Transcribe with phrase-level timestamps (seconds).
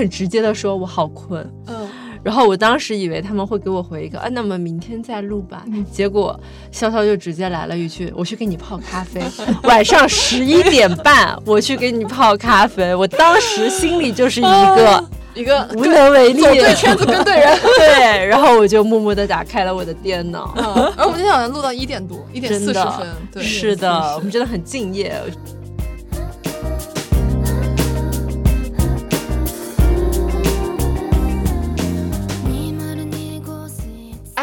[0.00, 1.46] 很直接的说，我好困。
[1.66, 1.88] 嗯，
[2.22, 5.62] 然后我当时以为他们会给我回一个，啊，那么明天再录吧。
[5.92, 6.38] 结果
[6.72, 9.22] 潇潇就直接来了一句，我去给你泡咖啡，
[9.64, 12.94] 晚上十一点半我去给你泡咖啡。
[12.94, 17.58] 我当时心里就是一个一个无能为力，走对圈子跟对人。
[17.78, 20.54] 对，然后我就默默的打开了我的电脑。
[20.56, 20.64] 嗯，
[20.96, 23.06] 而我们今天好像录到一点多，一点四十分。
[23.32, 25.14] 对，是的，我们真的很敬业。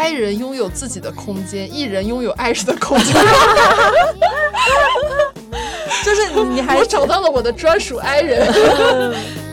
[0.08, 3.14] I 人拥有自己的空间，E 人拥有爱人的空间。
[6.06, 8.48] 就是你还我找到了我的专属 I 人。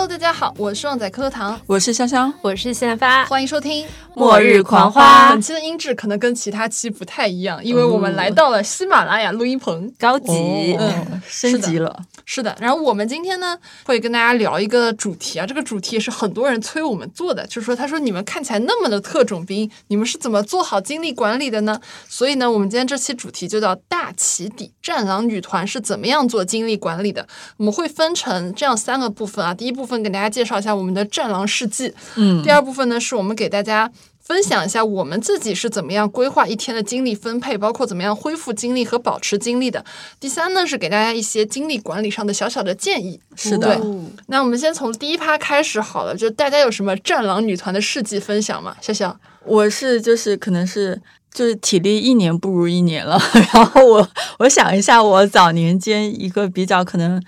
[0.00, 9.92] Hello，大家好，我是旺仔可乐糖，我是香香，我是现发，欢迎收听《末日狂花本期的音质可能跟其他期不太一样，因为我们来到了喜马拉雅录音棚。
[9.98, 10.74] 高级。
[10.78, 21.78] 嗯升级了，是的，然后我们今天呢会跟大家聊一个主题啊，这个主题也是很多人催我们做的，就是说他说你们看起来那么的特种兵，你们是怎么做好精力管理的呢？
[22.08, 27.28] 所以呢，我们今天这期主题就叫大起底，战狼女团是怎么样做精力管理的？
[27.58, 33.90] 我们会分成这样三个部分啊，第一部分给大家介绍一下我们的战狼事迹，嗯第二部分呢是我们给大家。
[34.22, 39.84] 分享一下我们自己是怎么样规划一天的精力分配，包括怎么样恢复精力和保持精力的。
[40.20, 43.18] 第三呢是给大家一些精力管理上的小小的建议。
[43.34, 43.80] 是的对，
[44.28, 48.76] 那我们先从第一趴开始好了，就大家有什么战狼女团的事迹分享吗？
[48.80, 51.00] 笑笑，我是就是可能是
[51.34, 53.20] 就是体力一年不如一年了，
[53.52, 57.20] 然后我我想一下，我早年间一个比较可能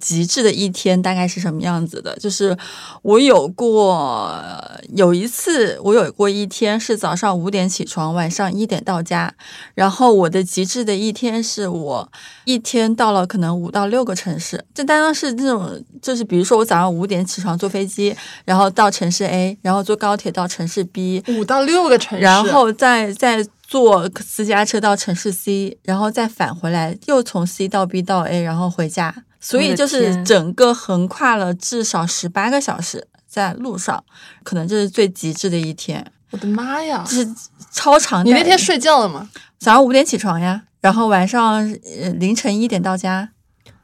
[0.00, 2.56] 极致的一天大概是什么样子的，就是
[3.02, 4.42] 我有过
[4.94, 9.34] 有一次，我有过一天是早上五点起床，晚上一点到家，
[9.74, 12.12] 然后我的极致的一天是我
[12.44, 29.14] 一天到了可能五到六个城市，这单单是这种，就是比如说我早上五点起床坐飞机，然后到城市 A，然后坐高铁到城市 B，五到六个城市，然后再再坐私家车到城市 C，然后再返回来，又从 C 到 B 到 A，然后回家。
[29.40, 34.04] 所以就是整个横跨了至少十八个小时在路上，
[34.42, 37.04] 可能这是最极致的一天，我的妈呀！
[37.06, 37.28] 就是
[37.70, 38.24] 超长。
[38.24, 39.28] 你那天睡觉了吗？
[39.58, 41.54] 早上五点起床呀，然后晚上
[42.00, 43.30] 呃凌晨一点到家，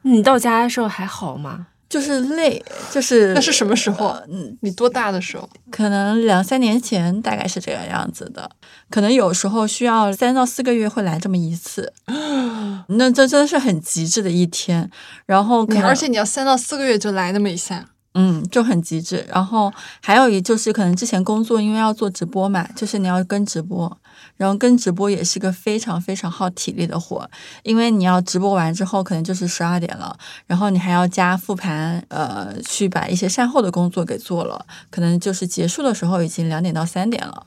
[0.01, 1.67] 你到家的时候还好吗？
[1.87, 4.07] 就是累，就是那是什么时候？
[4.29, 5.47] 嗯，你多大的时候？
[5.71, 8.49] 可能两三年前大概是这个样子的，
[8.89, 11.93] 可能有时候需要三到四个月会来这么一次，
[12.89, 14.89] 那这真的是很极致的一天。
[15.25, 17.85] 然后可能而且你要三到四个月就来那么一下，
[18.15, 19.25] 嗯，就很极致。
[19.29, 19.71] 然后
[20.01, 23.95] 还有一就是可能之前工作因为要做直播嘛，就是你要跟直播，
[24.37, 27.29] 然后跟直播也是个非常非常耗体力的活，
[27.63, 30.17] 因为你要直播完之后可能就是十二点了，
[30.47, 37.45] 然后你还要加复盘，呃，去把一些善后的工作给做了，可能就是结束的时候已经两点到三点了。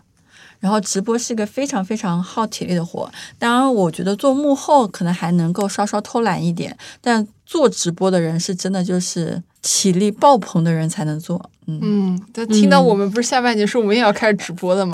[0.61, 11.51] 然后直播是一个非常非常耗体力的活，当然我觉得做幕后可能还能够稍稍偷懒一点，但做直播的人是真的就是体力爆棚的人才能做。
[11.67, 14.93] 嗯，嗯，就听到我们不是下半年说我们也要开始直播的吗？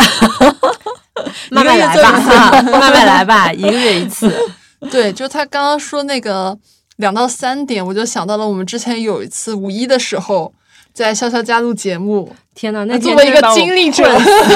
[1.51, 4.33] 慢慢来吧，慢慢来吧，一个月一次。
[4.91, 6.59] 对，就他刚刚说那个
[6.97, 10.53] 两到三点，我就想到了我们之前有一次五一的时候，
[10.93, 14.05] 在潇潇家录节目，天呐，那作为一个经历者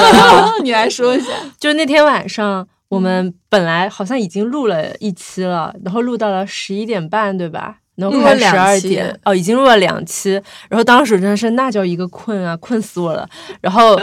[0.63, 1.27] 你来说一下。
[1.59, 7.77] 就那天晚上，我们本来好像已经录了一期了，然后录到了十一点半，对吧？
[7.95, 10.41] 然后录了十二点，哦，已经录了两期。
[10.69, 13.27] 然后当时真的是那叫一个困啊，困死我了。
[13.59, 13.93] 然后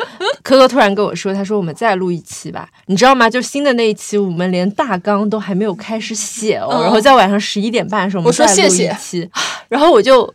[0.43, 3.31] 科科突然跟我说，他说我们再录一期吧，你知道吗？
[3.31, 6.69] 就新的那一期，我们连大纲都还没有开始写哦。
[6.73, 9.31] 嗯然后在晚上十一点半的时候，我们再录谢谢一期，
[9.71, 10.31] 然后我就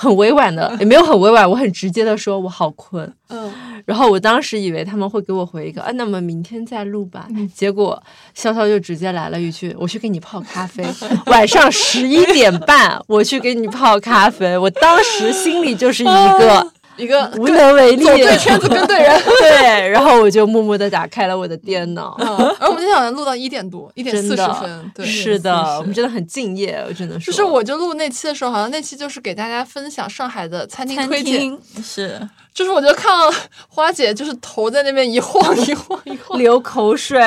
[0.00, 3.12] 很委婉的，也没有很委婉，我很直接的说，我好困。
[3.30, 3.52] 嗯，
[3.84, 7.26] 然后我当时以为他们会给我回一个啊，那么明天再录吧。
[7.52, 8.00] 结果
[8.34, 10.86] 潇潇就直接来了一句，我去给你泡咖啡，
[11.26, 14.56] 晚上十一点半我去给你泡咖啡。
[14.56, 19.22] 我当时心里就是一个一个无能为力，走对圈子跟对人。
[19.40, 22.16] 对，然后我就默默的打开了我的电脑。
[22.18, 22.26] 嗯，
[22.60, 27.32] 而我们今天好像录到一点多，一点四十分，对，是的，我们真的很敬业，我只能说。
[27.32, 32.20] 就是我就录那期的时候，好像那期就是给大家分享上海的餐厅推荐，是
[32.52, 33.32] 就是我就看到
[33.68, 37.20] 花姐就是头在那边一晃一晃一晃，流口水，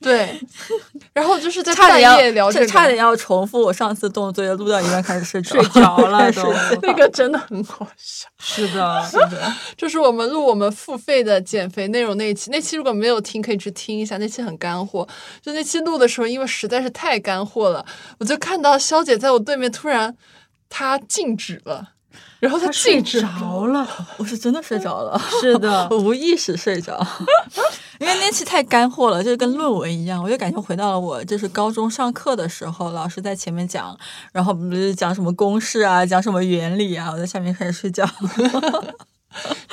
[0.00, 0.40] 对，
[1.12, 6.52] 然后就是在半差点夜聊这个，要差点要重复我上次动作，也录到一半开始睡着睡着了 都
[6.82, 8.26] 那个真的很好笑。
[8.40, 9.52] 是的，的，是的。
[9.76, 15.06] 这是我们录我们付费的减肥内容那一期，那期如果没有听，可以去听一下，那期很干货。
[15.40, 17.84] 就那期录的时候，因为实在是太干货了，
[18.18, 20.16] 我就看到肖姐在我对面，突然
[20.68, 21.90] 她静止了，
[22.40, 23.86] 然后他睡着了，
[24.16, 27.04] 我是真的睡着了， 是的 我无意识睡着，
[27.98, 33.98] 因为那期太干货了，就是跟论文一样，我就感觉回到了我就是高中上课的时候，老师在前面讲，
[34.32, 38.08] 然后不是讲什么公式啊，讲什么原理啊，我在下面开始睡觉，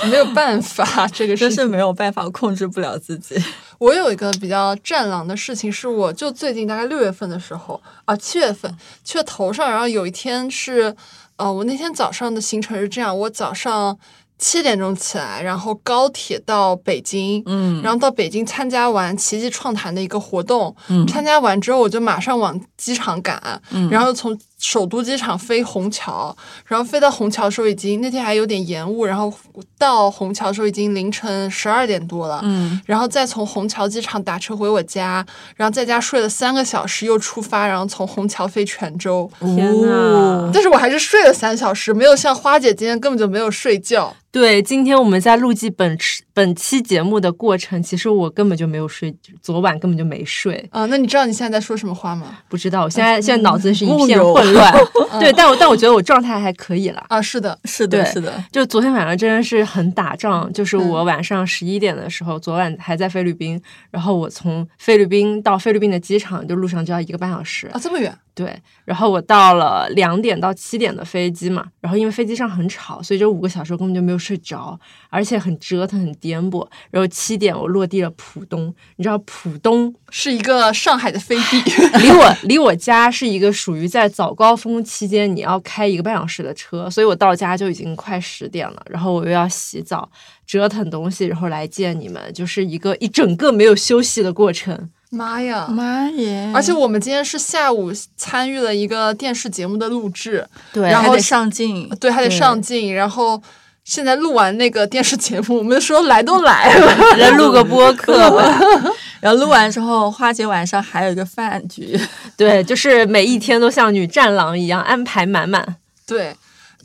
[0.10, 3.36] 没有办法，这个真是没有办法控制不了自己。
[3.78, 10.96] 我有一个比较战狼的事情，是我就最近大概六月份的时候啊，七月份去了头上，然后有一天是，
[11.38, 13.98] 呃，我那天早上的行程是这样，我早上
[14.38, 17.82] 七点钟起来，然后高铁到北京，嗯。
[17.82, 21.06] 然后到北京参加完奇迹创坛的一个活动，嗯。
[21.08, 23.90] 参加完之后我就马上往机场赶，嗯。
[23.90, 26.36] 然后从首都机场飞虹桥，
[26.66, 29.32] 然后飞到虹桥的时候已经那天还有点延误，然后
[29.78, 32.82] 到虹桥的时候已经凌晨十二点多了，嗯。
[32.86, 39.30] 然后再从虹桥机场打车回我家，然后在家睡了三个小时，又出发，然后从虹桥飞泉州。
[39.40, 44.16] 天哦呐是我还是睡了三小时，没有像花姐今天根本就没有睡觉。
[44.36, 52.40] 对，今天我们在录制本期本期节目的过程，其实我根本就没有睡，昨晚根本就没睡，啊、那你知道你现在在说什么话吗？
[52.50, 54.74] 不知道，我现在现在脑子是一片混乱。
[55.22, 57.06] 对，但我但我觉得我状态还可以啦。
[57.08, 63.58] 啊，是的，是的，是的，就昨天晚上真的是很打仗，就是嗯我晚上十一点的时候，昨晚还在菲律宾，
[63.90, 67.68] 然后我从菲律宾到菲律宾的机场，就路上就要一个半小时。
[67.68, 68.54] 啊，这么远，对，
[68.84, 74.80] 然后我到了两点到七点的飞机嘛，然后因为飞机上很吵，所以这五个小时我根本就没有睡着，
[75.10, 76.68] 而且很折腾，很颠簸。
[76.90, 81.62] 然后七点我落地了浦东，你知道浦东是一个上海的飞地。
[82.02, 90.10] 离我离我家是一个属于在早高峰期间你要开一个半小时的车，所以我到家就已经快十点了，然后我又要洗澡、
[90.48, 94.90] 折腾东西，然后来见你们，就是一个一整个没有休息的过程。
[95.12, 95.68] 妈呀！
[95.70, 96.52] 妈耶！
[96.54, 103.42] 而且我们今天是下午参与了一个电视节目的录制，对，然后还得上镜，对，还得上镜，然后
[103.86, 108.60] 现在录完那个电视节目，我们说来都来了， 来录个播客吧。
[109.22, 111.98] 然后录完之后，花姐晚上还有一个饭局，
[112.36, 115.78] 对，就是每一天都像女战狼一样安排满满。
[116.06, 116.36] 对。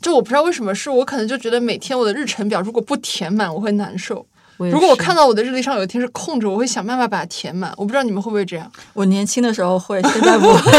[0.01, 4.25] 就我不知道为什么，是我可能就觉得每天我的日程表如果不填满，我会难受。
[4.57, 7.71] 如果我看到到我的日历上有一天是空着，我会想办法把它填满。
[7.77, 8.71] 我不知道你们会不会这样。
[8.93, 10.71] 我年轻的时候会，现在不会。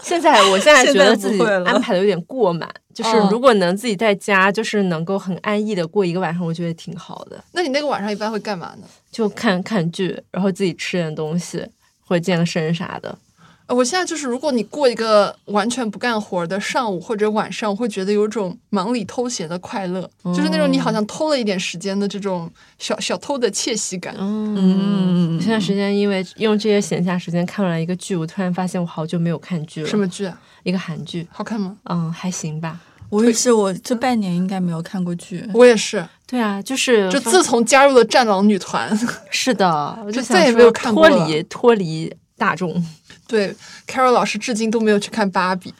[0.04, 7.42] 现在，我现在觉得自己安排的有点过满，就是嗯如果能自己在家，就是能够很安逸的过一个晚上，我觉得挺好的。
[7.52, 8.86] 那你那个晚上一般会干嘛呢？
[9.10, 11.64] 就看看剧，然后自己吃点东西，
[12.06, 13.16] 或者健个身啥的。
[13.70, 22.50] 呃我现在就是，如果你过一个完全不干活的上午或者晚上，我会觉得有一种忙里偷闲的快乐，就是那种你好像偷了一点时间的这种
[22.80, 24.12] 小小偷的窃喜感。
[24.18, 29.88] 嗯，我现在时间因为用这些闲暇时间看完了一个剧，我突然发现我好久没有看剧了。
[29.88, 30.04] 什么？
[30.08, 30.36] 剧啊？
[30.64, 31.24] 一个韩剧。
[31.30, 31.76] 好看吗？
[31.84, 32.80] 嗯，还行吧。
[33.08, 35.48] 我也是，我这半年应该没有看过剧。
[35.54, 38.90] 我也是，对啊，就是就自从加入了战狼女团，
[39.30, 42.84] 是的，我就想说再也没有看过了脱离脱离大众。
[43.30, 43.54] 对
[43.86, 45.72] Carol 老师至今都没有去看芭比。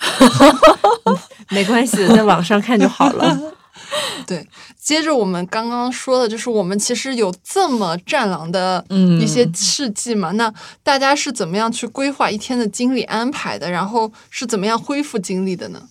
[1.50, 3.52] 没关系，在网上看就好了。
[4.26, 4.46] 对，
[4.80, 10.32] 接着我们刚刚说的，就是我们其实有这么战狼的嗯一些事迹嘛。
[10.32, 10.52] 那
[10.82, 13.70] 大家是怎么样去规划一天的精力安排的？
[13.70, 15.82] 然后是怎么样恢复精力的呢？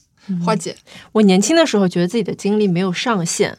[0.44, 0.76] 花姐，
[1.12, 3.58] 我年轻的时候觉得自己的精力没有上限。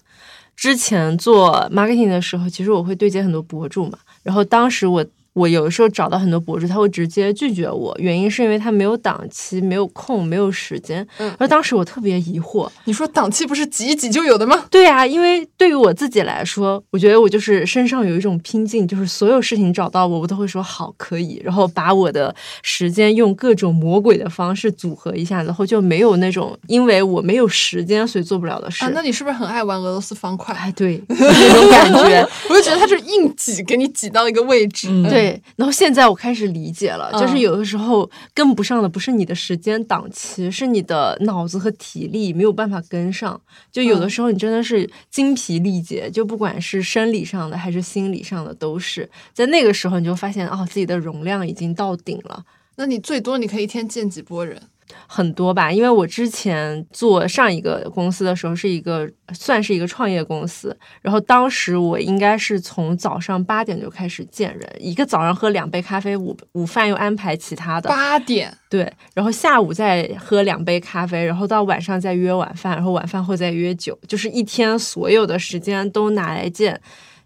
[0.57, 11.07] 之前做 marketing 的时候，其实我会对接很多博主嘛，然后当时我我有的时候找到很多博主，他会直接拒绝我，原因是因为他没有档期、没有空、没有时间。
[11.19, 14.65] 嗯而当时我特别疑惑，你说档期不是挤一挤就有的吗？
[14.71, 28.85] 对啊，因为对于我自己来说，我觉得我就是身上有一种拼劲，就是所有事情找到我，我都会说好可以，然后把我的时间用各种魔鬼的方式组合一下，然后就没有那种因为我没有时间所以做不了的事。
[28.85, 30.55] 啊，那你是不是很爱玩俄罗斯方块？
[30.55, 32.29] 哎，对， 那种感觉。
[32.49, 34.89] 我就觉得他是硬挤，给你挤到一个位置。
[34.91, 35.24] 嗯对，
[35.57, 43.41] 然后现在我开始理解了，就是嗯有的时候跟不上的不是你的时间档期，是你的脑子和体力没有办法跟上。
[43.71, 52.45] 就有的嗯时候你真的是精疲力竭，就不管是生理上的还是心理上的，都是在那个时候你就发现哦，自己的容量已经到顶了。
[52.77, 54.61] 那你最多你可以一天见几波人？
[55.07, 76.81] 很多吧，因为我之前做上一个公司的时候是一个算是一个创业公司，然后当时我应该是从早上八点就开始见人，一个早上喝两杯咖啡，午午饭又安排其他的，八点，对，然后下午再喝两杯咖啡，然后到晚上再约晚饭，然后晚饭后再约酒，就是一天所有的时间都拿来见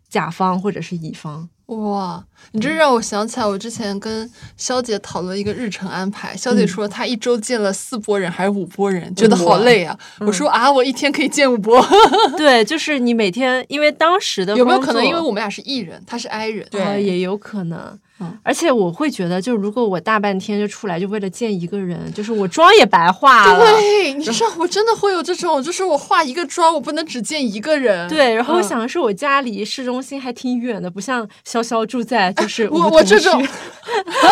[0.09, 1.49] 甲方或者是乙方。
[1.67, 6.37] 哇，你这让我想起来，我之前跟肖姐讨论一个日程安排。
[6.37, 9.99] 肖姐说她一周见了四波人还是五波人，觉得好累啊。
[10.21, 11.85] 我说啊，我一天可以见五波。
[12.37, 17.79] 对，就是你每天，因为当时的有没有可能，因为我们俩是艺人，他是 I 人，对呃，也有可能。
[18.21, 23.61] 嗯而且我会觉得，就如果我大半天就出来，就为了见一个人，就是我妆也白化了。
[23.61, 28.09] 对，你知道我真的会有这种，就是我化一个妆，我不能只见一个人。
[28.09, 33.33] 对，然后我嗯想的是，我家离市中心还挺远的，不像潇潇住在就是我我这种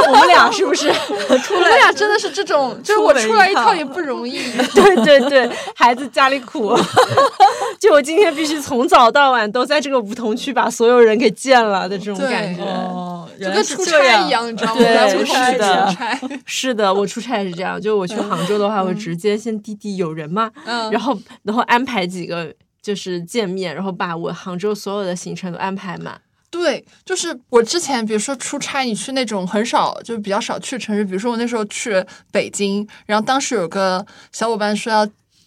[0.08, 0.88] 我们俩是不是？
[0.90, 4.38] 我们俩真的是这种，就是我出来一趟也不容易。
[4.74, 6.76] 对对对，孩子家里苦，
[7.80, 12.62] 就我今天必须从早到晚都在这个梧桐区把所有人给见了的这种感觉。
[12.62, 14.80] 哦，就跟出差一样，你知道吗？
[14.80, 14.94] 对
[15.26, 20.50] 是的出差，是的，我出差也是这样，就我去杭州的话，我直接先滴滴有人吗？
[20.66, 26.20] 嗯然后然后安排几个就是见面，然后把我杭州所有的行程都安排满。
[26.50, 35.06] 对，就是我之前比如说出差，你去那种很少，就比较少去城市，比如说我那时候去北京，然后当时有个小伙伴说要。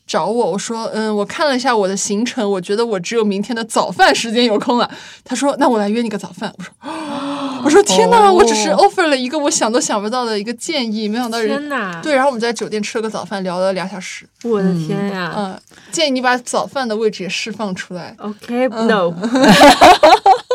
[0.10, 4.90] 找我，我说，嗯，我看了一下我的行程，我觉得我只有明天的早饭时间有空了。
[5.24, 6.52] 他说，那我来约你个早饭。
[6.58, 6.74] 我说，
[7.64, 11.70] 我说天哪，我只是 offer 了一个我想都想不到的一个建议，没想到人！
[12.02, 14.28] 对，然后我们在酒店吃了个早饭，聊了俩小时。
[14.46, 18.16] 我的天呀、嗯，建议你把早饭的位置也释放出来。
[18.18, 19.14] OK，No，、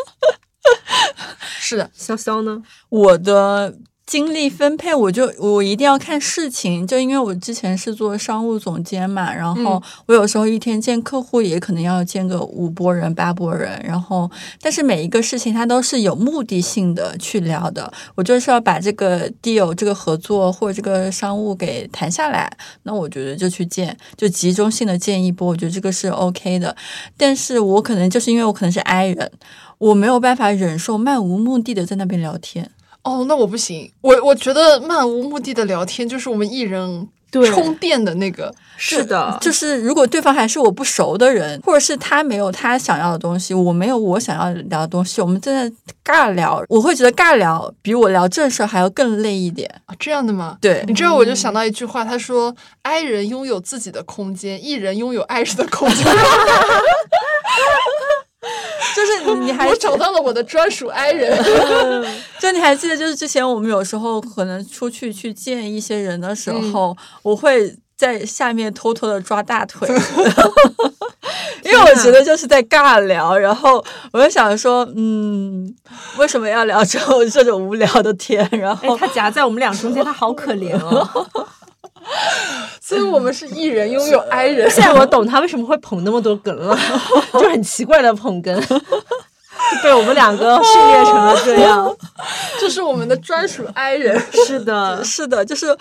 [1.60, 2.62] 是的，潇潇呢？
[2.88, 3.74] 我的
[4.06, 14.30] 精力分配，我就我一定要看事情，就因为我之前是做商务总监嘛，然后我有时候一天见客户也可能要见个五波人、八波人，然后
[14.60, 26.76] 但是每一个事情它都是有目的性的去聊的，我就是要把这个 deal 这个合作或者这个商务给谈下来，那我觉得就去见，就集中性的见一波，我觉得这个是 OK 的，
[27.16, 29.32] 但是我可能就是因为我可能是 I 人。
[29.78, 32.70] 我没有办法忍受漫无目的的在那边聊天，
[33.02, 38.54] 哦，那我不行，我我觉得漫无目的的聊天就是我们艺人对充电的那个。
[38.76, 45.72] 是的，就是如果对方还是我不熟的人，或者是他没有他想要的东西，我没有我想要聊的东西，我们正在
[46.04, 49.72] 尬聊，我会觉得尬聊比我聊正事还要更累一点。
[49.86, 50.58] 啊，这样的吗？
[50.60, 52.52] 对你知道，我就想到一句话，他说
[52.82, 55.98] 爱人拥有自己的空间，艺人拥有爱人的空间。
[59.24, 61.36] 就 是你”还我找到了我的专属 I 人。
[62.40, 69.88] 就你还记得，就是之前我们有时候可能出去去见一些人的时候，我会在下面偷偷的抓大腿，
[71.62, 75.74] 因为我觉得就是在尬聊，然后我就想说，嗯，
[76.18, 78.46] 为什么要聊这种这种无聊的天？
[78.52, 81.26] 然哎后，他夹在我们俩中间，他好可怜哦。
[82.80, 84.70] 所以我们是艺人拥有 I 人。
[84.70, 86.78] 现在我懂他为什么会捧那么多梗了，
[87.32, 88.54] 就很奇怪的捧哏，
[89.82, 91.96] 被我们两个训练成了这样。
[92.60, 94.20] 就是我们的专属 I 人。
[94.46, 95.76] 是的，是的，就是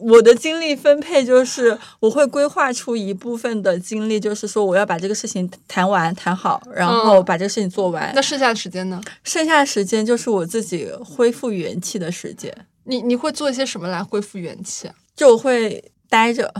[0.00, 8.12] 我的精力分配，就是我会规划出一部分的精力，就是说我要把这个事情谈完谈好，然后嗯把这个事情做完。
[8.14, 9.00] 那剩下的时间呢？
[9.24, 12.52] 剩下的时间就是我自己恢复元气的时间，
[12.84, 14.94] 你你会做一些什么来恢复元气啊？
[15.20, 16.50] 就我会待着。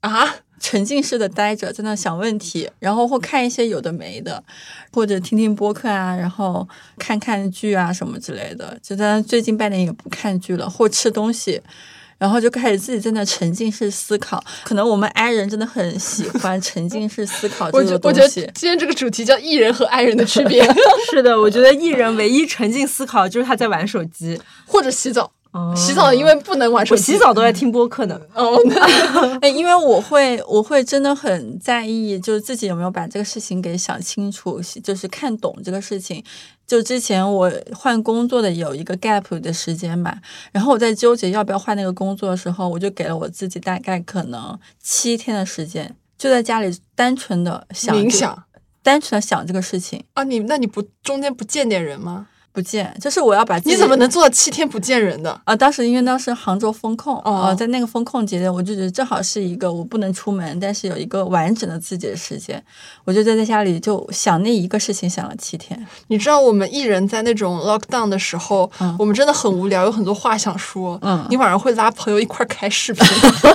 [0.00, 4.42] 啊，沉浸式的待着，在那想问题，然后或看一些有的没的，
[4.90, 8.78] 或者听听播客啊，然后看看剧啊什么之类的。
[8.82, 11.60] 就在最近半年也不看剧了，或吃东西，
[12.16, 14.42] 然后就开始自己在那沉浸式思考。
[14.64, 18.50] 可能我们 I 人真的很喜欢 沉浸式思考这我觉我觉得个东西。
[18.54, 20.66] 今天这个主题叫艺人和 I 人的区别，
[21.10, 24.40] 是的，我觉得艺人唯一沉浸思考就是他在玩手机。
[24.64, 25.32] 或者洗澡。
[25.56, 28.20] 哦洗澡因为不能玩手我机，洗澡都在听播客呢。
[28.34, 36.22] 哦，那 哎，因为我会，我会真的很在意，就是自己有没有把这个事情给想清楚，就是看懂这个事情。
[36.66, 40.12] 就之前我换工作的有一个 gap 的时间嘛，
[40.50, 48.44] 然后我在纠结要不要换那个工作的时候，我就给了我自己大概可能七天的时间，就在家里单纯的想这冥想
[48.82, 50.02] 单纯的想这个事情。
[50.14, 52.26] 啊，你那你不中间不见点人吗？
[52.56, 55.38] 不见，就是我要把你怎么能做到七天不见人的？
[55.44, 62.62] 啊，当时因为当时杭州封控，哦呃，在那个封控节点，我就觉得正好是一个我不能出门，但是有一个完整的自己的时间，
[63.04, 65.86] 我就在在家里就想那一个事情想了七天。
[66.06, 70.98] 你知道我们艺人在那种 lockdown 的时候，嗯我们真的很无聊，有很多话想说。
[71.02, 73.04] 嗯你晚上会拉朋友一块开视频，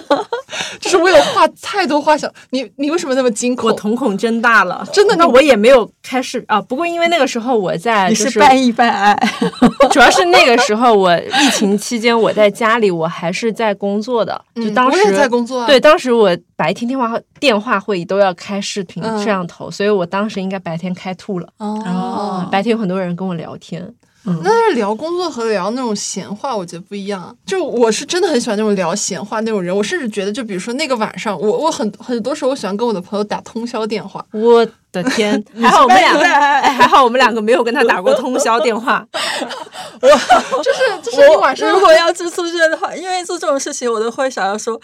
[0.80, 2.32] 就是我有话太多话想。
[2.52, 3.70] 你你为什么那么惊恐？
[3.70, 6.62] 我瞳孔睁大了，真的那我也没有开视啊。
[6.62, 9.18] 不过因为那个时候我在，你就是半义半爱，
[9.92, 21.48] 主要是那个时候我疫情期间我在家里，我还是在工作的，就嗯当时、我也在工作啊对，当时我白天电话电话会议都要开视频嗯摄像头，所以我当时应该白天开吐了。
[21.58, 23.94] 哦，白天有很多人跟我聊天，
[24.24, 27.36] 那是聊工作和聊那种闲话，我觉得不一样。
[27.46, 34.24] 就我是真的很喜欢那种聊闲话那种人，我甚至觉得，就比如说那个晚上，我我很很多时候我喜欢跟我的朋友打通宵电话。
[34.32, 39.06] 我的天， 还好我们两个，哎，还好我们两个没有跟他打过通宵电话。
[40.02, 40.08] 我
[40.64, 44.80] 就是就是你晚上如果要住宿舍的话，因为做这种事情，我都会想要说。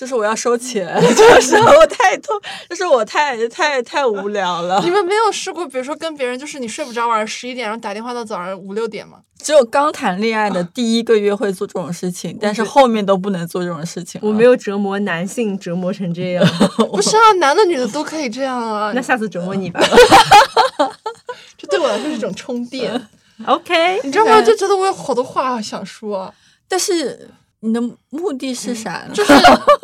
[0.00, 2.34] 就是我要收钱， 就是我太痛，
[2.70, 4.88] 就是我太太太无聊了你。
[4.88, 9.18] 们没有试过，比如说跟别人就是你睡不着，晚上十一点，然后打电话到早上五六点吗？
[9.42, 14.18] 只有刚谈恋爱的第一个月会做这种事情，但是后面都不能做这种事情。
[14.24, 16.46] 我没有折磨男性折磨成这样，
[16.90, 18.92] 不是啊，男的女的都可以这样啊。
[18.96, 19.78] 那下次折磨你吧。
[21.58, 22.90] 这对我来说是一种充电
[23.46, 24.40] ，OK，你知道吗？
[24.40, 26.32] 就觉得我有好多话想说，
[26.66, 27.28] 但是
[27.60, 29.14] 你的目的是啥呢？
[29.14, 29.32] 就是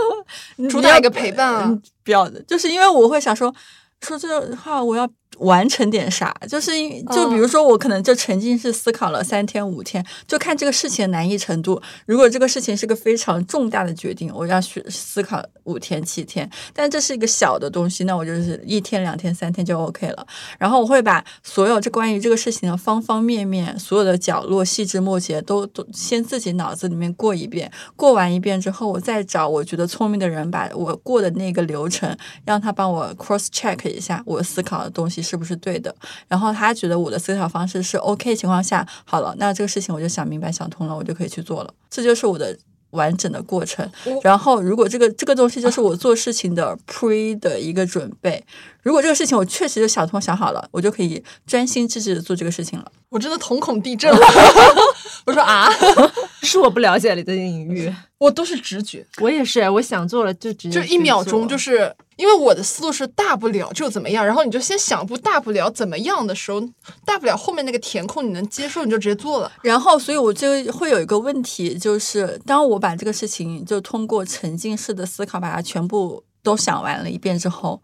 [0.56, 1.80] 你主打一个陪伴。
[2.02, 3.54] 不要的，就是因为我会想说，
[4.02, 11.80] 说这话我要完成点啥，就是因就比如说我可能就沉浸式思考了三天五天，就看这个事情的难易程度。
[12.06, 20.26] 如果这个事情是个非常重大的决定，我要去思考五天七天，但这是一个小的东西，那我就是一天两天三天就 OK 了。
[20.58, 32.16] 然后我会把所有这关于这个事情的方方面面、所有的角落、细枝末节都都先自己脑子里面过一遍，过完一遍之后，我再找我觉得聪明的人，把我过的那个流程，
[32.46, 35.94] 让他帮我 cross check 一下我思考的东西是不是对的。
[36.28, 41.74] 然后他觉得我的思考方式是 OK 情况下，好了，那这个事情我就想明白、想通了，我就可以去做了。
[41.90, 42.56] 这就是我的。
[42.90, 43.86] 完整的过程，
[44.22, 48.42] 然后如果这个这个东西就是我做事情的 pre 的一个准备，
[48.86, 52.92] 如果这个事情我确实就想通想好了，我就可以专心致志的做这个事情了。
[53.08, 54.26] 我真的瞳孔地震了。
[55.26, 55.68] 我说啊，
[56.44, 66.60] 是我不了解你的领域，我都是直觉，我也是，我想做了就直接就一秒钟，就是是因为我的思路是大不了就怎么样，然后你就先想不大不了怎么样的时候，
[67.04, 69.50] 大不了后面那个填空你能接受，你就直接做了。
[69.62, 77.82] 然后，所以我就会有一个问题，就是当我把这个事情就通过沉浸式的思考把它全部都想完了一遍之后，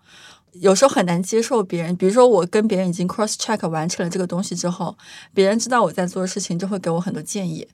[0.52, 1.94] 有时候很难接受别人。
[1.96, 4.96] 比如说，我跟别人已经 cross check 完成了这个东西之后，
[5.34, 7.66] 别人知道我在做的事情，就会给我很多建议。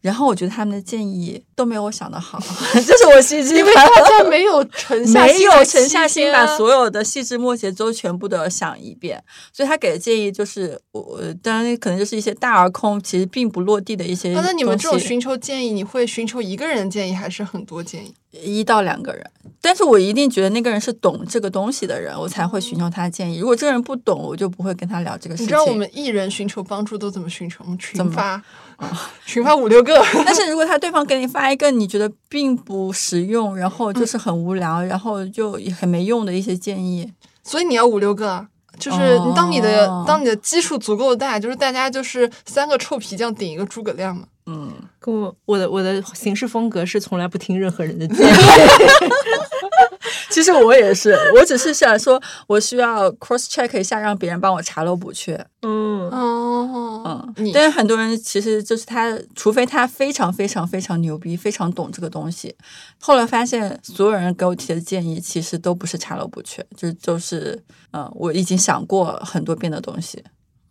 [0.00, 2.38] 然后我觉得他们的建议都没有我想的好，
[2.72, 18.14] 这是我心机因为大家没有沉下 没有沉下心把所有的细枝末节都全部的想一遍，所以他给的建议就是我我当然可能就是一些大而空，其实并不落地的一些啊那你们这种寻求建议，你会寻求一个人的建议，还是很多建议？
[18.42, 19.24] 一到两个人，
[19.60, 23.38] 但是我一定觉得那个人是懂这个东西的人，我才会寻求他的建议。
[23.38, 25.46] 如果这个人不懂，我就不会跟他聊这个事情。
[25.46, 27.76] 你知道我们艺人寻求帮助都怎么寻求吗？
[27.78, 28.42] 群怎么发，
[29.24, 30.04] 群发五六个。
[30.24, 44.24] 但是如果他对方给你发一个你觉得并不实用，然后就是很无聊，然后就很没用的一些建议，所以你要五六个啊，就是当你的、哦当你的基数足够大，就是大家就是三个臭皮匠顶一个诸葛亮嘛。
[44.46, 48.30] 嗯，跟我我的我的行事风格是从来不听任何人的建议。
[50.30, 55.34] 其实我也是，我只是想说，我需要 cross check 一下，让别人帮我查漏补缺。
[55.62, 62.54] 嗯，哦，嗯，但是很多人其实就是他，除非他非常非常非常牛逼，非常懂这个东西。
[62.98, 70.22] 后来发现，所有人给我提的建议其实都不是查漏补缺，就就是嗯，我已经想过很多遍的东西。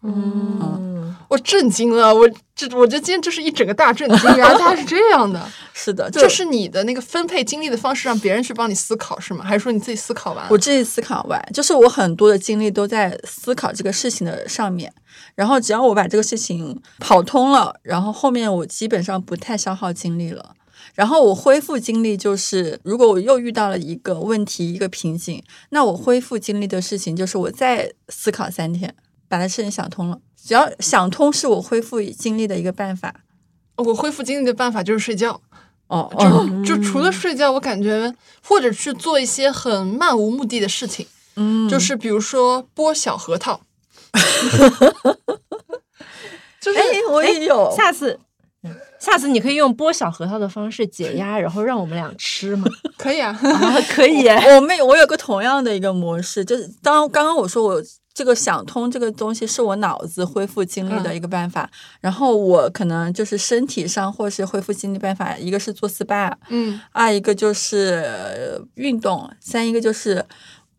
[0.04, 5.42] 嗯，我震惊了，我这我觉得今天就是一整个大震惊， 原来他是这样的。
[5.74, 9.44] 是的，这是你的那个分配精力的方式，让别人去帮你思考是吗？
[9.44, 10.46] 还是说你自己思考完？
[10.50, 14.94] 我自己思考完，就是我很多的精力都在思考这个事情的上面。
[15.36, 20.54] 然后只要我把这个事情跑通了，然后后面我基本上不太消耗精力了。
[20.96, 28.94] 然后我恢复精力就是，如果我又遇到了一个问题、一个瓶颈，那我恢复精力的事情就是我再思考三天，
[29.34, 30.19] 把它事情想通了。
[30.38, 33.12] 只要想通是我恢复精力的一个办法。
[33.78, 35.41] 我恢复精力的办法就是睡觉，
[35.88, 43.62] 哦就、哦，就除了睡觉，我感觉或者去做一些很漫无目的的事情，嗯，就是比如说剥小核桃。
[46.62, 48.19] 就是哎，我也有，下次。
[49.00, 52.65] 下次你可以用剥小核桃的方式解压，然后让我们俩吃吗？
[52.98, 53.38] 可以啊。
[53.41, 54.26] 啊，可以。
[54.56, 70.26] 我们有我有个同样的一个模式，就是当刚刚我说我这个想通这个东西是我脑子恢复精力的一个办法，然后我可能就是身体上或是恢复精力办法，一个是做 SPA，嗯，二一个就是呃运动，三一个就是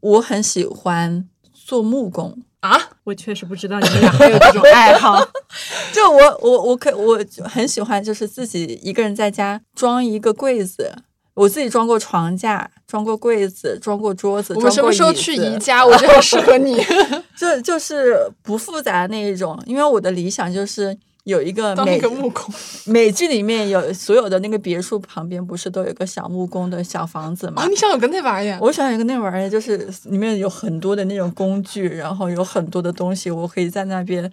[0.00, 2.38] 我很喜欢做木工。
[2.60, 5.18] 啊，我确实不知道你们俩还有这种爱好。
[5.92, 10.94] 就我我我可我很喜欢，就是自己一个人在家装一个柜子。
[11.34, 14.54] 我自己装过床架，装过柜子，装过桌子。
[14.54, 15.84] 我们什么时候去宜家？
[15.84, 16.76] 我觉得很适合你，
[17.36, 22.54] 就就是不复杂的那一种，因为我的理想就是有一个当美一个木工。
[22.84, 27.64] 美剧里面有所有的那个别墅旁边不是都有个小木工的小房子吗？
[27.64, 28.58] 哦，你想有个那玩意儿？
[28.60, 34.30] 我想有个那玩意儿，就是里面有很多的那种工具，然后有很多的东西，我可以在那边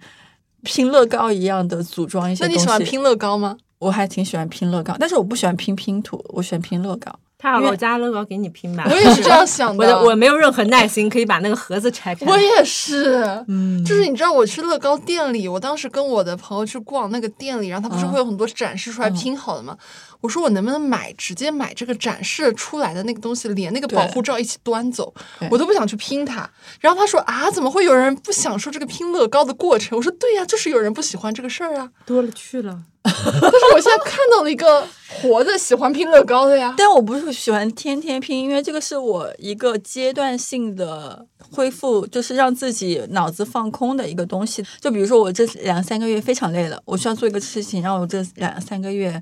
[0.62, 2.54] 拼乐高一样的组装一些东西。
[2.54, 2.80] 那你喜欢？
[2.80, 3.58] 拼乐高吗？
[3.80, 7.12] 我还挺喜欢拼乐高，但是我不喜欢拼拼图，我喜欢拼乐高。
[7.60, 8.84] 我家乐高给你拼吧。
[8.88, 12.26] 我也是这样想我的我没有任何耐心可以把那个盒子拆开。
[12.26, 19.76] 我也是，嗯就是你知道我去乐高店里，我当时跟我的朋友去逛那个店里，然后他不是嗯会有很多展示出来拼好的吗？
[20.22, 25.12] 我说我能不能买直接买这个展示出来的那个东西，连那个保护罩一起端走，
[25.50, 26.48] 我都不想去拼它。
[26.80, 29.98] 然后他说啊，怎么会有人不享受这个拼乐高的过程？
[29.98, 31.90] 我说对呀、就是有人不喜欢这个事儿啊。
[32.06, 32.82] 多了去了。
[33.04, 36.72] 但是我现在看到了一个活的喜欢拼乐高的呀。
[36.78, 44.64] 但我不是喜欢天天拼，因为这个是我一个阶段性的恢复，就是让自己脑子放空的一个东西。
[44.80, 49.20] 就比如说我这两三个月非常累了，我需要做一个事情，让我这两三个月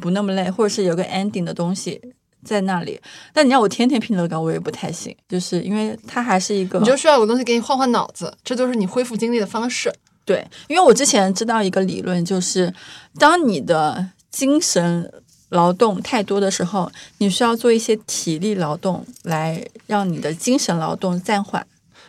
[0.00, 2.00] 不那么累，或者是有个 ending 的东西
[2.44, 3.00] 在那里。
[3.32, 9.92] 但你让我天天拼乐高，我也不太行，就是因为它还是一个你就需要有个东西给你换换脑子，这就是你恢复精力的方式。
[10.24, 12.74] 对，因为我之前知道一个理论，就是
[13.18, 15.12] 当你的精神
[15.50, 21.64] 劳动太多的时候，你需要做一些体力劳动来让你的精神劳动暂缓。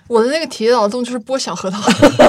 [0.07, 1.79] 我的那个体力劳动就是剥小核桃，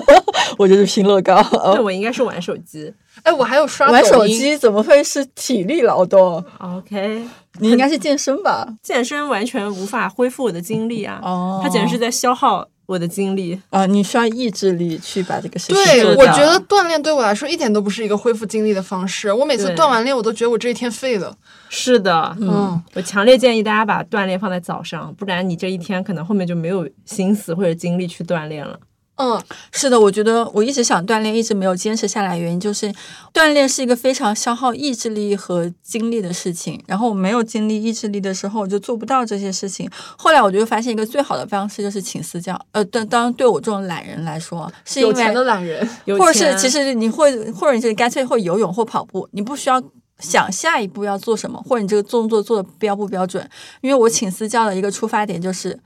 [0.59, 1.43] 我就是拼乐高，
[1.75, 2.93] 那我应该是玩手机。
[3.23, 7.25] 哎，我还有刷玩手抖音机怎么会是体力劳动？OK，
[7.61, 8.67] 你应该是健身吧？
[8.83, 11.21] 健身完全无法恢复我的精力啊！
[11.23, 13.61] 哦它简直是在消耗我的精力。
[13.69, 19.31] 啊、你需要意志力去把这个事情对，我觉得锻炼对我来说一点都不是一个恢复精力的方式。
[19.31, 21.37] 我每次对锻完炼，我都觉得我这一天废了。
[21.69, 28.81] 是的，嗯，我强烈建议大家把锻炼放在早上，不然你这一天可能后面就没有心思或者精力去锻炼了。
[29.19, 29.41] 嗯，
[29.73, 32.93] 是的，我觉得我一直想锻炼，一直没有坚持下来，原因就是
[33.35, 36.81] 锻炼是一个非常消耗意志力和精力的事情。
[36.87, 39.91] 然后我没有精力、意志力的时候，我就做不到这些事情。
[40.17, 42.59] 后来我就发现一个最好的方式就是请私教。
[42.73, 49.83] 呃，当当然对我这种懒人来说，是因有钱的为懒人，或者是其实你会，或者你是干脆会游泳或跑步，你不需要。
[50.21, 53.49] 想下一步要做什么，或者你这个动作做的标不标准？
[53.83, 55.79] 因为我请私教的一个出发点就是，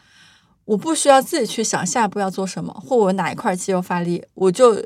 [0.64, 4.80] 我不需要自己去想下一步要做什么，或我哪一块肌肉发力，我就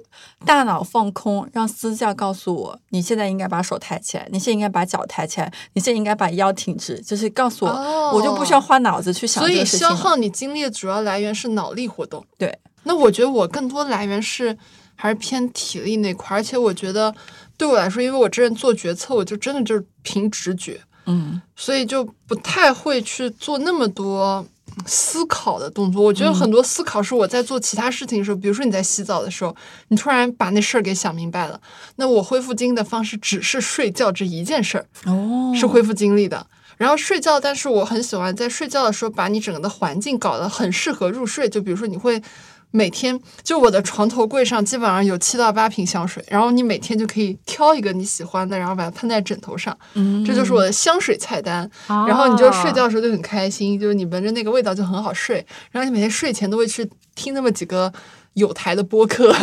[0.44, 9.64] 大脑放空，让私教告诉我，你现在应该把手抬起来，你现在应该把脚抬起来，你现在应该把腰挺直，就是告诉我，哦我就不需要花脑子去想所以。
[9.64, 12.24] 消耗你精力的主要来源是脑力活动。
[12.38, 14.56] 对，那我觉得我更多来源是
[14.94, 17.14] 还是偏体力那块，而且我觉得
[17.58, 24.46] 对我来说，因为我这人做决策，我就真的就是凭直觉，嗯，所以就不太会去做那么多
[24.84, 26.02] 思考的动作。
[26.02, 29.56] 我觉得很多思考是我在做其他事情的时候，比如说你在洗澡的时候，
[29.88, 31.60] 你突然把那事儿给想明白了，
[31.96, 34.86] 那我恢复精力的方式只是睡觉这一件事儿。
[35.06, 36.46] 哦，是恢复精力的。
[36.76, 41.48] 然后睡觉，但是我很喜欢在睡觉的时候把你整个的环境搞得很适合入睡。
[41.48, 42.22] 就比如说，你会
[42.70, 51.70] 每天就我的床头柜上基本上有七到八瓶香水，然后你每天就可以挑一个你喜欢的，然后把它喷在枕头上，嗯这就是我的香水菜单。
[51.87, 55.44] 然后你就睡觉的时候就很开心，就是你闻着那个味道就很好睡。
[55.70, 57.92] 然后你每天睡前都会去听那么几个。
[58.37, 59.35] 有台的播客，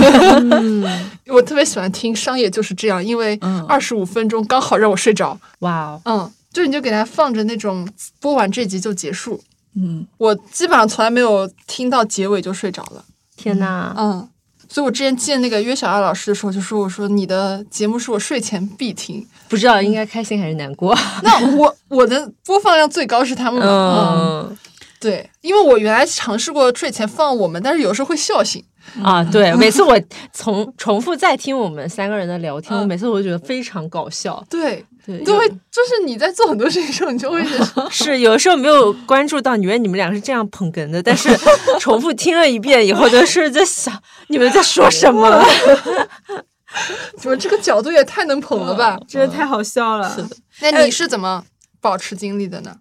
[1.26, 5.36] 我特别喜欢听《商业就是这样》，因为嗯二十五分钟刚好让我睡着。
[5.62, 9.42] 哇哦，嗯，就你就给它放着那种播完这集就结束。
[9.76, 13.04] 嗯，我基本上从来没有听到结尾就睡着了。
[13.44, 13.94] 天呐！
[13.98, 14.30] 嗯，
[14.70, 19.28] 所以我之前见那个约小二老师的时候，就说我说你的节目是我睡前必听。
[19.50, 20.98] 不知道应该开心还是难过。
[21.22, 24.16] 那我我的播放量最高是他们嘛？
[24.16, 24.58] 嗯，嗯
[25.00, 28.64] 对，因为我原来尝试过睡前放我们，但是有时候会笑醒。
[29.02, 30.00] 啊，对，每次我
[30.34, 34.44] 从重复再听我们三个人的聊天，嗯我每次我都觉得非常搞笑。
[34.50, 41.30] 对，对，你就会就是你在做很多事情的时候，你就会觉得 是有的时候没有关注到，以为你们俩是这样捧哏的，但是
[41.80, 43.94] 重复听了一遍以后，就是在想
[44.28, 45.44] 你们在说什么。
[47.20, 49.00] 怎么这个角度也太能捧了吧？
[49.08, 50.10] 真的太好笑了。
[50.16, 51.44] 是的，那你是怎么
[51.80, 52.76] 保持精力的呢？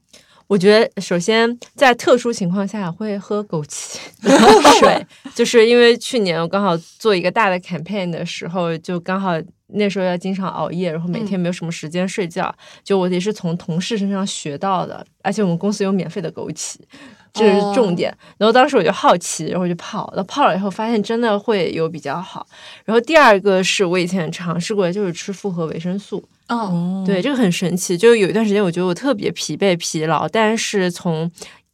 [0.46, 3.96] 我觉得首先在特殊情况下会喝枸杞
[4.80, 9.32] 水，就是因为去年我刚好做一个大的 campaign 的时候，就刚好
[9.74, 16.76] 那时候要经常熬夜，然后每天没有什么时间睡觉，就我也是从同事身上学到的，而且我们公司有免费的枸杞。
[17.34, 22.46] 这是重点，然后当时我就好奇，然后就泡，那泡了以后发现真的会有比较好。
[22.84, 27.96] 然后第二个是我以前尝试过，就是吃复合维生素，哦，哦，对，这个很神奇。
[27.96, 31.30] 就有一段时间，我觉得我特别疲惫、疲劳，但是从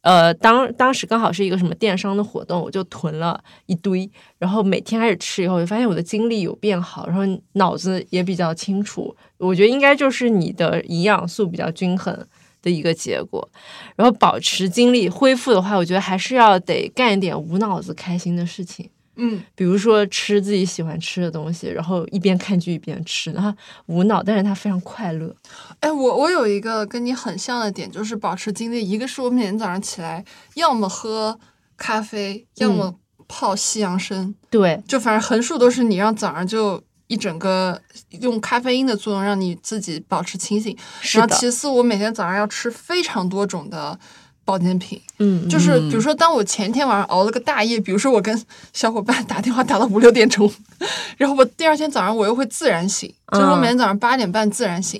[0.09, 7.21] 呃当当时刚好是一个什么电商的活动，我就囤了一堆，然后每天开始吃以后，就发现我的精力有变好，然后
[7.53, 9.15] 脑子也比较清楚。
[9.37, 12.25] 我觉得应该就是你的营养素比较均衡。
[12.61, 13.49] 的一个结果，
[13.95, 18.89] 然后保持精力恢复的话，我觉得还是要得干一点无脑子开心的事情。
[19.19, 23.53] 嗯，比如说吃自己喜欢吃的东西，然后一边看剧一边吃，然后
[23.87, 25.35] 无脑，但是他非常快乐。
[25.81, 28.89] 哎，我我有一个跟你很像的点，就是保持精力。
[28.89, 30.23] 一个是我每天早上起来，
[30.55, 31.37] 要么喝
[31.77, 32.95] 咖啡，要么
[33.27, 37.79] 泡西洋参，对，就反正横竖都是你让早上就一整个
[38.21, 40.75] 用咖啡因的作用让你自己保持清醒。
[41.13, 43.99] 然后，其次，我每天早上要吃非常多种的
[44.49, 50.51] 保健品，嗯，嗯就是比如说，当我前天晚上熬了个大夜，比如说我跟小伙伴打电话打到五六点钟，
[51.17, 54.99] 然后我第二天早上我又会自然醒，就是我每天早上八点半自然醒。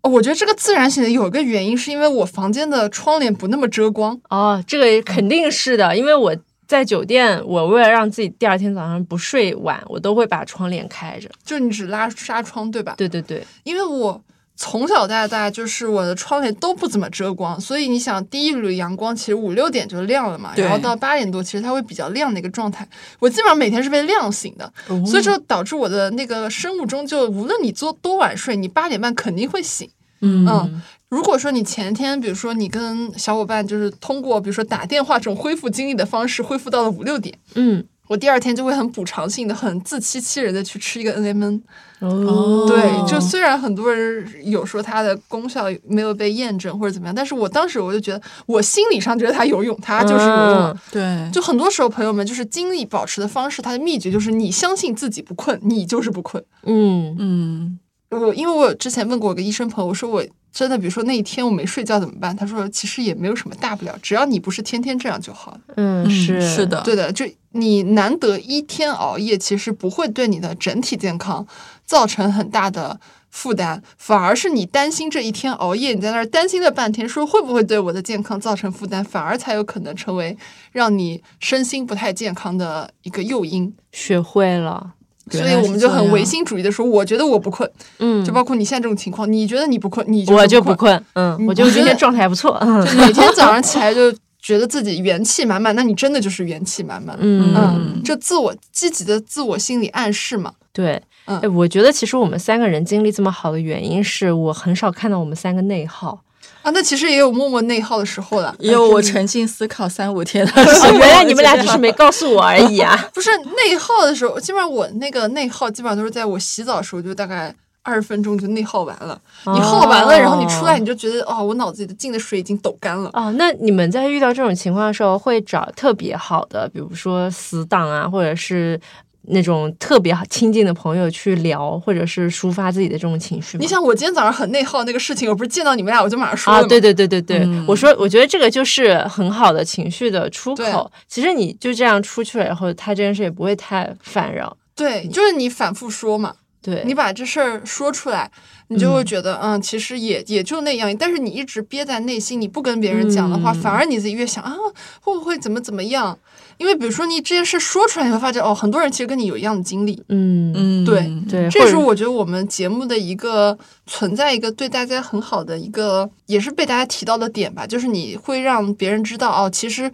[0.00, 4.18] 哦我觉得这个自然醒的有一个原因，是因为我房间的窗帘不那么遮光。
[4.30, 6.34] 哦，这个肯定是的，因为我
[6.66, 11.28] 在酒店，我为了让自己第二天早上不睡晚，我都会把窗帘开着。
[11.44, 12.94] 就你只拉纱窗，对吧？
[12.96, 14.20] 对对对，因为我
[14.56, 22.88] 从小到大就是我的窗帘都不怎么遮光，所以你想第一缕阳光其实五六点就亮了嘛，然后到八点多其实它会比较亮的一个状态。
[23.18, 24.72] 我基本上每天是被亮醒的，
[25.06, 29.88] 所以就导致我的那个生物钟就无论你做多晚睡，你八点半肯定会醒。
[30.22, 41.60] 嗯嗯如果说你前天，比如说你跟小伙伴就是通过比如说打电话这种恢复精力的方式恢复到了五六点，嗯，我第二天就会很补偿性的、很自欺欺人的去吃一个 NMN。
[41.98, 50.58] 哦，对，就虽然很多人有说它的功效没有被验证或者怎么样，但是我当时我就觉得，我心理上觉得它有用，它就是有用。
[50.68, 56.44] 嗯对，就很多时候，朋友们就是精力保持的方式，它的秘诀就是你相信自己不困，你就是不困。
[56.64, 57.78] 嗯嗯，
[58.18, 62.34] 我因为我之前问过我个医生朋友，我说我真的，比如说那一天我没睡觉怎么办？
[62.34, 65.60] 他说其实也没有什么大不了，只要你不是天天这样就好了。
[65.76, 71.46] 嗯，嗯是是的，对的，就你难得一天熬夜，其实不会对你的整体健康
[71.84, 72.98] 造成很大的
[73.30, 80.36] 负担，反而是你担心这一天熬夜，你在那儿担心了半天，说会不会对我的健康造成负担，反而才有可能成为
[80.72, 83.74] 让你身心不太健康的一个诱因。
[83.92, 84.94] 学会了，
[85.30, 97.16] 所以我们就很唯心主义的说，我觉得我不困，嗯，就包括你现在这种情况，你觉得你不困，你我就不不困，嗯，我就觉得今天状态还不错，嗯就每天早上起来就觉得自己元气满满，那你真的就是元气满满。
[97.20, 100.52] 嗯嗯，这自我积极的自我心理暗示嘛。
[100.72, 106.20] 对，嗯哎，我觉得其实我们三个人精力这么好的原因是我很少看到我们三个内耗。
[106.66, 108.52] 啊，那其实也有默默内耗的时候了。
[108.58, 112.98] 也有我沉浸思考三五天的时哦，候，原来你们俩只是没告诉我而已啊。
[113.14, 119.16] 不是内耗的时候，基本上我那个内耗基本上都是在我洗澡的时候，就大概二十分钟就内耗完了。
[119.44, 123.08] 你耗完了，然后你出来，你就觉得哦，我脑子里的进的水已经抖干了。
[123.12, 128.80] 哦，那你们在遇到这种情况的时候，会找特别好的，比如说死党啊，或者是
[129.28, 133.58] 那种特别亲近的朋友去聊，或者是抒发自己的这种情绪？
[133.58, 140.90] 你想，我今天早上很内耗那个事情，我不是见到你们俩我就马上说了啊，对对对对对，嗯我说，我觉得这个就是很好的情绪的出口。
[141.08, 144.56] 其实你就这样出去了以后，他这件事也不会太烦扰。
[144.74, 148.30] 对，就是你反复说嘛，对，你把这事儿说出来，
[148.68, 150.94] 你就会觉得，嗯，其实也也就那样。
[150.96, 154.54] 但是你一直憋在内心，你不跟别人讲的话，嗯反而你自己越想啊，
[155.00, 156.18] 会不会怎么怎么样？
[156.58, 160.02] 因为比如说你这件事说出来，你会发现，哦，很多人其实跟你有一样的经历。
[160.08, 169.90] 嗯嗯，对对，这是我觉得我们节目的一个存在一个对大家很好的一个，也是被大家提到的点吧，就是你会让别人知道哦，其实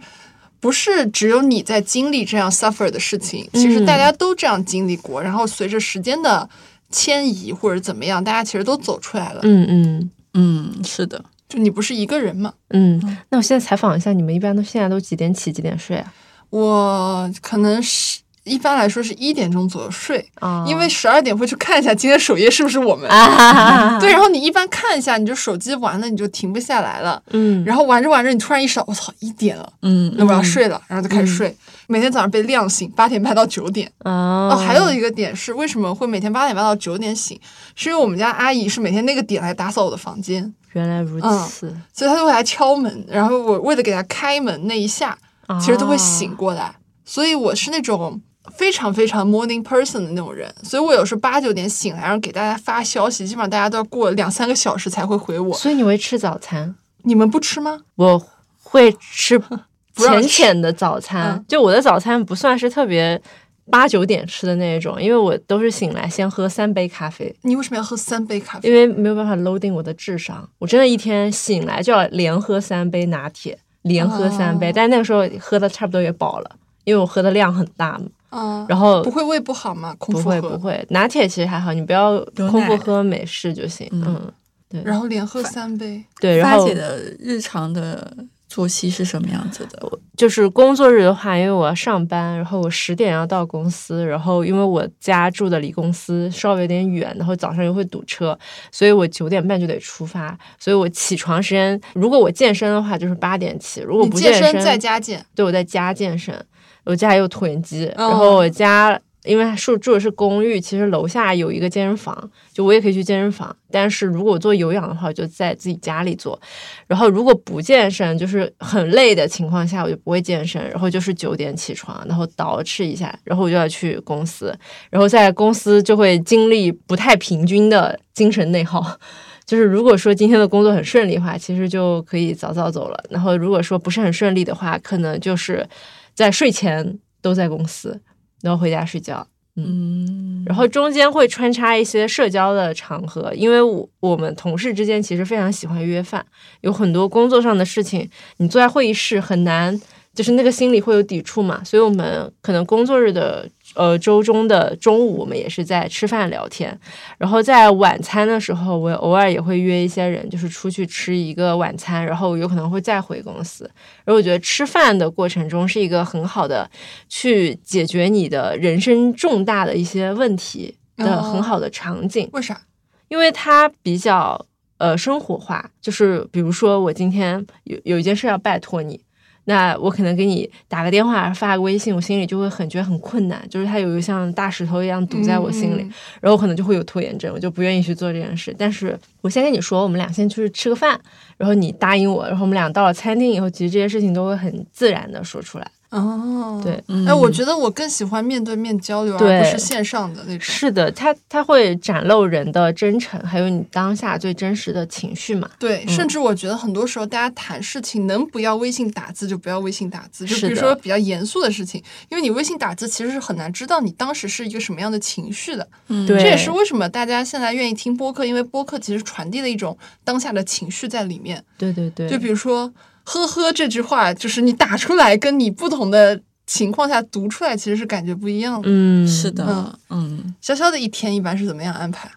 [0.59, 6.49] 不是只有你在经历这样 suffer 的事情，其实大家都这样经历过，然后随着时间的
[6.89, 12.53] 迁移或者怎么样，大家其实都走出来了，嗯嗯嗯，是的，就你不是一个人嘛。
[12.69, 13.17] 嗯。
[13.29, 16.13] 那我现在采访一下，你们一般都现在都几点起几点睡啊？
[16.53, 23.09] 我可能是一般来说是一点钟左右睡，啊因为十二点会去看一下今天首页是不是我们。
[23.09, 27.19] 啊， 对，然后你一般看一下，你就手机玩了，你就停不下来了。
[27.31, 31.57] 嗯，然后玩着玩着，你突然意识到，我操，一点了，嗯，那我要睡了，然后就开始睡。
[31.87, 33.91] 每天早上被亮醒，八点半到九点。
[34.03, 37.39] 哦哦，还有一个点是，为什么会每天八点半到九点醒？
[37.73, 45.17] 是因为我们家阿姨是每天那个点来打扫我的房间，原来如嗯此，所以她就会来敲门，然后我为了给她开门那一下，
[45.59, 46.75] 其实都会醒啊过来。
[47.05, 48.21] 所以我是那种
[48.55, 55.53] 非常非常 morning person 的那种人，所以我有时候八九点醒来，然后给大家发消息，基本上大家都要过两三个小时才会回我。
[55.55, 56.75] 所以你会吃早餐？
[57.03, 57.81] 你们不吃吗？
[57.95, 58.25] 我
[58.61, 59.41] 会吃
[59.95, 63.21] 浅浅的早餐，嗯就我的早餐不算是特别
[63.69, 68.69] 八九点吃的那一种，因为我都是醒来先喝三杯咖啡，你为什么要喝三杯咖啡？
[68.69, 74.73] 因为没有办法 loading 我的智商，我真的一天醒来就要连喝三杯拿铁，连喝三杯，哦。
[74.75, 76.51] 但那个时候喝的差不多也饱了，
[76.83, 79.95] 因为我喝的量很大嘛，嗯，然后不会胃不好吗？
[79.97, 84.33] 空不腹不会不会，拿铁其实还好，你不要空腹喝美式就行，嗯嗯，
[84.69, 88.15] 对，然后连喝三杯，对，然后发姐的日常的
[88.53, 89.99] 作息是什么样子的？
[90.15, 98.37] 就是工作日的话，因为我要上班，然后我十点要到公司，然后因为我家住的离公司稍微有点远，然后早上又会堵车，
[98.71, 106.45] 所以我九点半就得出发，所以我起床时间，如果我健身的话就是八点起，如果你不身健身在家健，对我在家健身，
[106.83, 109.01] 我家还有椭圆机，哦然后我家。
[109.25, 113.55] 因为住住的是公寓，其实楼下有一个健身房，就我也可以去健身房。
[113.71, 116.39] 但是如果做有氧的话，我就在自己家里做。
[116.87, 120.61] 然后如果不健身，就是很累的情况下，我就不会健身。
[120.69, 124.53] 然后就是九点起床，然后捯饬一下，然后我就要去公司。
[124.89, 128.99] 然后在公司就会经历不太平均的精神内耗。
[129.45, 133.03] 就是如果说今天的工作很顺利的话，其实就可以早早走了。
[133.09, 135.67] 然后如果说不是很顺利的话，可能就是
[136.13, 137.99] 在睡前都在公司，
[138.43, 139.25] 然后回家睡觉。
[139.55, 146.25] 嗯，然后中间会穿插一些社交的场合，因为我我们同事之间其实非常喜欢约饭，
[146.61, 149.79] 有很多工作上的事情，你坐在会议室很难，
[150.13, 156.79] 就是那个心里会有抵触嘛，所以我们可能工作日的呃周中的中午，我们也是在吃饭聊天，
[157.17, 163.67] 然后在晚餐的时候，我偶尔也会约一些人，就是出去吃一个晚餐，然后有可能会再回公司。
[164.05, 166.69] 而我觉得吃饭的过程中是一个很好的
[167.09, 172.61] 去解决你的人生重大的一些问题的哦很好的场景，为啥？
[173.07, 174.45] 因为它比较
[174.77, 179.01] 呃生活化，就是比如说我今天有有一件事要拜托你。
[179.45, 188.55] 那我可能给你打个电话、发个微信，我心里就会很觉得很困难，就是它有一个像大石头一样堵在我心里，嗯然后我可能就会有拖延症，我就不愿意去做这件事。
[188.57, 190.99] 但是我先跟你说，我们俩先出去吃个饭，
[191.37, 195.67] 然后你答应我，然后我们俩到了餐厅以后，其实这些事情都会很自然的说出来。
[195.93, 200.41] 哦，对，嗯哎，我觉得我更喜欢面对面交流，而不是线上的那种。
[200.41, 205.47] 是的，它它会展露人的真诚，还有你当下最真实的情绪嘛。
[205.59, 215.67] 对，嗯甚至我觉得很多时候大家谈事情，能不要微信打字就不要微信打字，就比如说比较严肃的事情，因为你微信打字其实是很难知道你当时是一个什么样的情绪的。
[215.89, 221.43] 嗯对这也是为什么大家现在愿意听播客，因为播客其实传递了一种当下的情绪在里面。
[221.57, 228.67] 对对对，就比如说“呵呵”这句话，就是你打出来，跟你不同的情况下读出来，其实是感觉不一样的。
[228.69, 232.09] 嗯，是的，嗯，潇潇的一天一般是怎么样安排？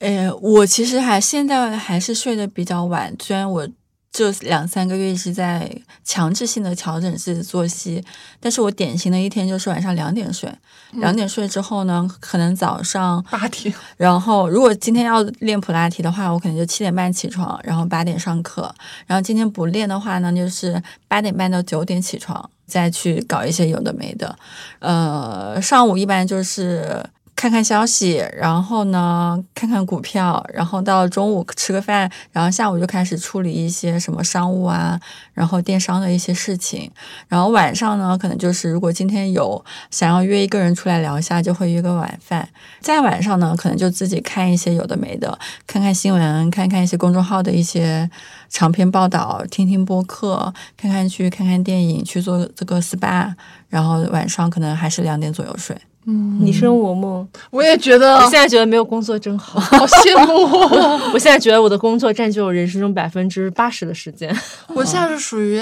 [0.00, 3.68] 诶，我其实还现在还是睡得比较晚，虽然我
[4.10, 5.70] 这两三个月一直在
[6.02, 8.02] 强制性的调整自己的作息，
[8.40, 10.50] 但是我典型的一天就是晚上两点睡，
[10.92, 18.74] 两点睡之后呢，可能早上八点，然后，如果今天要练普拉提的话，我可能就七点半起床，然后八点上课。
[19.06, 24.36] 然后今天不练的话呢，就是八点半到九点起床，再去搞一些有的没的。
[24.80, 27.04] 呃，上午一般就是
[27.38, 34.98] 看看消息，然后呢看看股票，然后到中午吃个饭，然后下午就开始处理一些什么商务啊，
[35.34, 36.90] 然后电商的一些事情。
[37.28, 42.48] 然后晚上呢，可能就是如果今天有想要约一个人出来聊一下，就会约个晚饭。
[42.80, 48.10] 在晚上呢，可能就自己看一些有的没的，看看新闻，看看一些公众号的一些
[48.48, 53.32] 长篇报道，听听播客，看看剧，看看电影，去做这个 SPA。
[53.68, 55.76] 然后晚上可能还是两点左右睡。
[56.06, 57.28] 嗯，你生我梦。
[57.50, 61.00] 我也觉得我现在觉得没有工作真好，好羡慕哦。
[61.12, 64.34] 我现在觉得我的工作占据我人生中百分之八十的时间。
[64.68, 65.60] 我现在是属于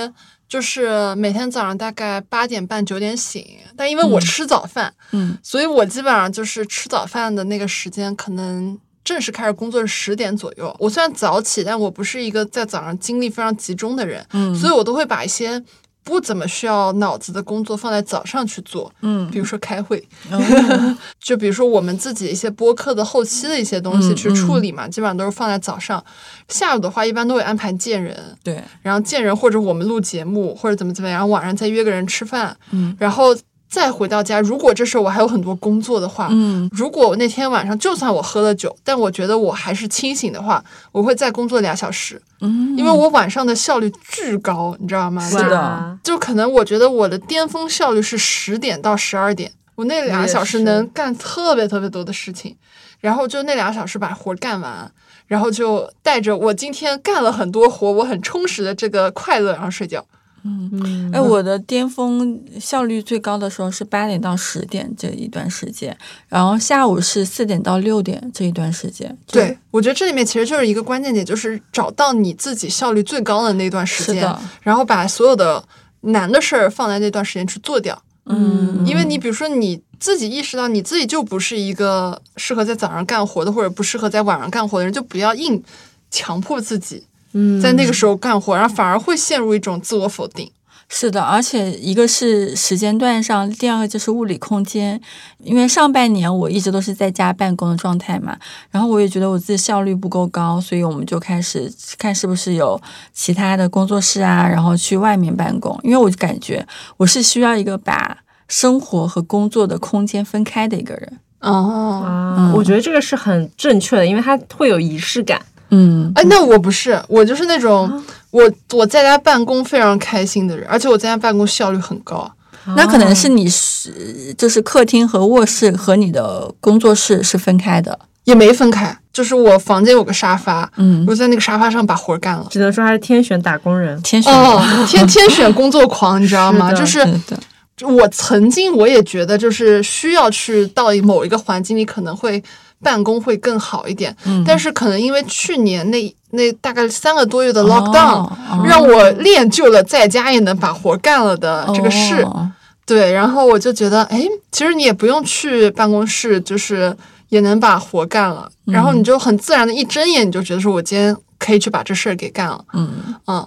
[0.49, 3.45] 就是每天早上大概八点半九点醒，
[3.77, 8.79] 但因为我吃早饭，嗯所以我基本上就是吃早饭的那个时间可能。
[9.07, 10.75] 正式开始工作是十点左右。
[10.81, 15.63] 我虽然早起，但我不是一个在早上精力非常集中的人，嗯所以我都会把一些
[16.07, 19.29] 不怎么需要脑子的工作放在早上去做，嗯。
[19.29, 26.03] 比如说开会，嗯 就比如说我们自己一些播客的后期的一些东西嗯去处理嘛，基本上都是放在早上。
[26.49, 32.97] 下午的话，一般都会安排见人，对，然后见人或者我们录节目或者怎么怎么样，然后晚上再约个人吃饭，嗯。
[33.01, 33.37] 然后
[33.69, 34.41] 再回到家。
[34.41, 40.63] 如果这时候我还有很多工作的话，嗯如果我那天晚上就算我喝了酒，但我觉得我还是清醒的话，
[40.93, 45.29] 我会再工作俩小时，嗯，因为我晚上的效率巨高，你知道吗？
[45.29, 52.57] 是的就可能我觉得我的巅峰效率是十点到十二点，我那俩小时能干特别特别多的事情，
[53.01, 54.91] 然后就那俩小时把活干完，
[55.27, 60.05] 然后就带着我今天干了很多活，我很充实的这个快乐，然后睡觉。
[60.47, 65.97] 嗯哎，我的巅峰效率最高的时候是八点到十点这一段时间，
[66.29, 69.17] 然后下午是四点到六点这一段时间。
[69.27, 75.65] 对，我觉得这里面其实就是一个关键点，就是找到你自己效率最高的那段时间，然后把所有的
[76.03, 78.01] 难的事儿放在那段时间去做掉。
[78.27, 85.63] 嗯，因为你比如说你自己意识到你自己就不是一个适合在早上干活的，或者不适合在晚上干活的人，就不要硬
[86.11, 90.51] 强迫自己嗯在那个时候干活，然后反而会陷入一种自我否定。
[90.89, 95.01] 是的，而且一个是时间段上，第二个就是物理空间。
[95.39, 98.37] 因为上半年我一直都是在家办公的状态嘛，
[98.71, 101.69] 然后我也觉得我自己效率不够高，所以我们就开始
[101.99, 102.81] 看是不是有
[103.13, 105.77] 其他的工作室啊，然后去外面办公。
[105.83, 106.65] 因为我就感觉
[106.99, 111.19] 我是需要一个把生活和工作的空间分开的一个人。
[111.41, 115.45] 哦，啊，我觉得这个是很正确的，因为它会有仪式感。
[115.71, 122.31] 嗯哎，那我不是，我就是那种我我在家办公非常开心的人，而且我在家办公效率很高。
[122.77, 127.99] 那可能是你是就是客厅和卧室和你的工作室是分开的。
[128.25, 132.45] 也没分开，就是我房间有个沙发，嗯我在那个沙发上把活儿干了。
[132.51, 134.01] 只能说还是天选打工人。
[134.03, 136.71] 天选哦，天天选工作狂，你知道吗？
[136.75, 142.43] 是就是是的，我曾经我也觉得，就是需要去到某一个环境你，可能会
[142.83, 144.15] 办公会更好一点。
[144.25, 152.23] 嗯但是可能因为去年那那大概三个多月的 lockdown，、哦哦让我练就了在家也能把活干了的这个事。
[152.23, 152.51] 哦
[152.85, 156.97] 对，然后我就觉得，哎，其实你也不用去办公室，就是
[157.31, 158.49] 也能把活干了。
[158.67, 162.65] 然后你就很自然的一睁眼，你就觉得说我今天可以去把这事儿给干了。
[162.75, 162.89] 嗯，
[163.27, 163.45] 嗯，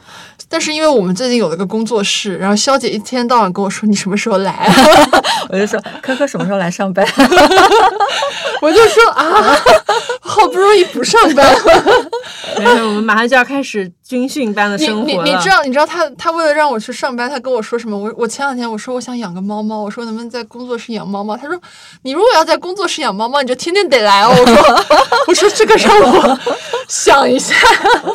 [0.49, 4.67] 但是因为我们最近有了个工作室，然后肖姐一天到晚跟我说你什么时候来，
[5.49, 7.05] 我就说科科什么时候来上班？
[8.61, 9.57] 我就说啊，
[10.19, 12.09] 好不容易不上班了。
[12.57, 15.23] 没有，我们马上就要开始军训般的你生活了。
[15.23, 17.95] 你你知道你知道他他为了让我去上班，他跟我说什么？
[17.95, 21.37] 我我前两天我说我想养个猫猫，我说能不能在工作室养猫猫？
[21.37, 21.55] 他说
[22.01, 24.33] 你如果要在工作室养猫猫，你就天天得来哦。
[24.35, 24.85] 我说
[25.29, 26.39] 我说这个让我
[26.87, 27.53] 想一下。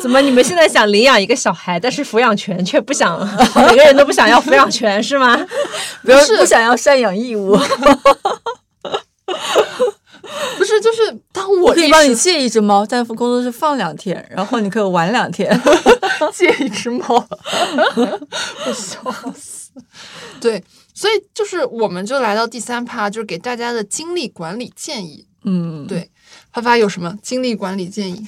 [0.01, 3.17] 怎么你们现在想领养一个小孩，但是抚养权却不想，
[3.55, 5.39] 每个人都不想要抚养权是吗？
[6.03, 7.57] 不要不想要赡养义务，
[10.57, 15.49] 不是，就是当我我可以帮你借一只猫，在工作室放两天，然后你可以玩两天。
[16.33, 17.05] 借一只猫，
[17.95, 19.71] 我笑死。
[20.39, 20.63] 对，
[20.93, 25.27] 所以就是我们就来到第三趴，就是给大家的精力管理建议。
[25.43, 26.09] 嗯，对，
[26.51, 28.25] 发发有什么精力管理建议？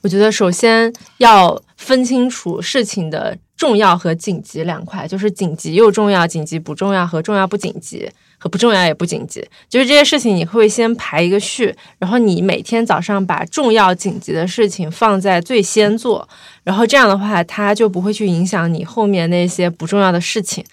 [0.00, 8.10] 我觉得首先要分清楚事情的重要和紧急两块，就是紧急又重要，紧急不重要和重要不紧急。
[8.48, 16.28] 不重要也不紧急，就是这些事情你会先排一个序，然后你每天早上把重要紧急的事情放在最先做，
[16.64, 20.64] 然后这样的话，它就不会去影响你后面那些不重要的事情。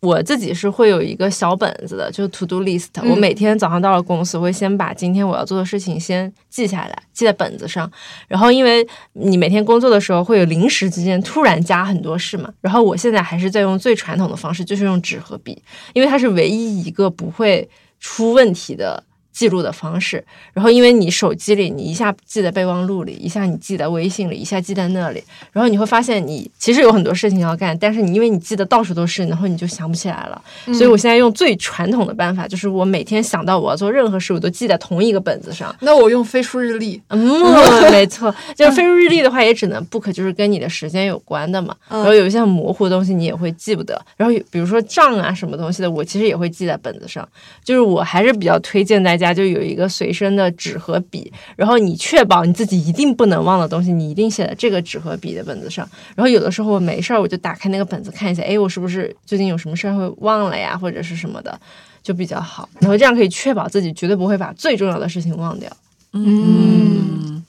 [0.00, 2.88] 我自己是会有一个小本子的，就是 to do list。
[2.96, 7.90] 嗯我每天早上到了公司，我会先把今天我要做的事情先记下来，记在本子上。
[8.28, 15.60] 然后因为你每天工作的时候会有临时之间突然加很多事嘛，然后我现在还是在用最传统的方式，就是用纸和笔，
[15.94, 17.68] 因为它是唯一一个不会
[17.98, 19.02] 出问题的。
[19.38, 25.22] 记录的方式，然后因为你手机里你一下记在备忘录里，一下你记在微信里，一下记在那里，
[25.52, 30.42] 然后你会发现你其实有很多事情要干，但是你因为你记得到处都是，然后你就想不起来了。
[30.74, 35.72] 所以我现在用最传统的办法，就是我每天想到我要做任何事，我都记在同一个本子上。
[35.82, 37.00] 那我用飞书日历。
[37.10, 41.76] 嗯，没错，就是飞书日历的话，也只能 book，就是跟你的时间有关的嘛。
[41.88, 44.00] 然后有一些很模糊的东西，你也会记不得。
[44.16, 47.26] 然后比如说账啊什么东西的，我其实也会记在本子上。
[47.62, 55.88] 就是我还是比较推荐大家，就有一个随身的纸和笔，然后你确保你自己一定不能忘的东西，你一定写在这个纸和笔的本子上。
[56.14, 61.60] 然后有的时候我没事儿，我就打开那个本子看一下，哎，我是不是最近有什么事儿会忘了呀，或者是什么的，
[62.02, 62.68] 就比较好。
[62.80, 65.70] 然后这样可以确保自己绝对不会把最重要的事情忘掉。
[66.12, 67.44] 嗯，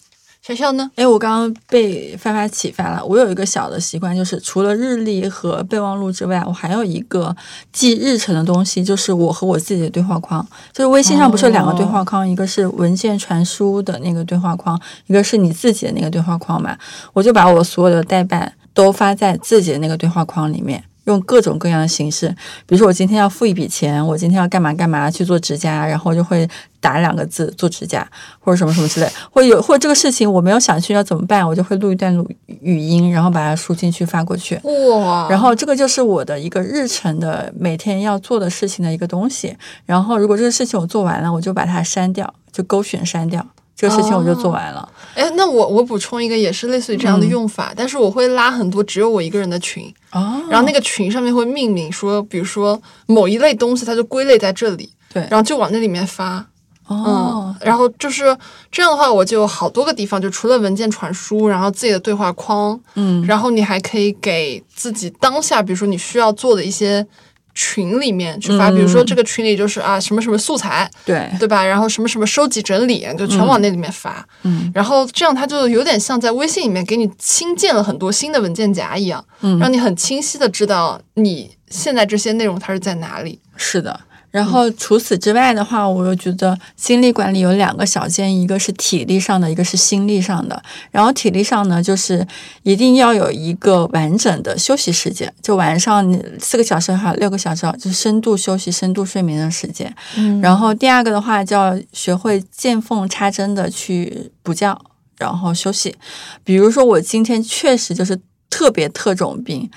[0.56, 0.90] 潇潇呢？
[0.96, 3.04] 哎，我刚刚被发发启发了。
[3.06, 7.36] 我有一个小的习惯，就是除了日历和备忘录之外，我还有一个
[7.72, 10.46] 记日程的东西，就是我和我自己的对话框。
[10.74, 16.78] 就是微信上不是有两个对话框，一个是文件传输的那个对话框，一个是你自己的那个对话框嘛。
[17.14, 20.84] 我就把我所有的代办都发在自己的那个对话框里面。
[21.12, 22.30] 用各种各样的形式，
[22.66, 26.48] 比如说我今天要付一笔钱，我今天要干嘛干嘛去做指甲，然后就会
[26.80, 28.08] 打两个字做指甲，
[28.40, 32.30] 或者什么什么之类，或者有或者这个事情我没有想去要怎么办，我就会录一段录
[32.62, 34.60] 语音，然后把它输进去发过去。
[34.64, 35.28] 哇！
[35.30, 39.56] 然后这个就是我的一个日程的每天要做的事情的一个东西。
[39.86, 43.46] 然后如果这个事情我做完了，我就把它删掉，就勾选删掉。
[43.80, 44.88] 这个事情我就做完了。
[45.16, 56.46] 哎，那我我补充一个，也是类似于这样的用法，但是我会拉很多只有我一个人的群，哦，然后那个群上面会命名说，比如说某一类东西，它就归类在这里，对，然后就往那里面发。
[56.88, 58.36] 哦，然后就是
[58.72, 67.06] 这样的话，我就有好多个地方，就除了文件传输，然后自己的对话框，嗯，然后你还可以给自己当下，比如说你需要做的一些
[67.54, 71.66] 群里面去发，嗯比如说这个群里就是啊什么什么素材，对，对吧？
[71.66, 74.26] 然后什么什么收集整理，就全往那里面发。
[74.44, 83.40] 嗯然后这样它就有点像在微信里面给你新建了很多新的文件夹一样，嗯，让你很清晰的知道你现在这些内容它是在哪里。
[83.58, 84.00] 是的。
[84.32, 90.62] 然后除此之外的话，我又觉得精力管理有两个小建议，一个是体力上的，一个是心力上的。
[90.92, 92.26] 然后体力上呢，就是
[92.64, 99.92] 一定要有一个完整的休息时间，就晚上你四个小时还六个小时，就是深度休息、深度睡眠的时间。
[100.16, 104.80] 嗯然后第二个的话，就要学会见缝插针的去补觉，
[105.18, 105.96] 然后休息。
[106.44, 108.20] 比如说我今天确实就是
[108.50, 109.70] 特别特种病。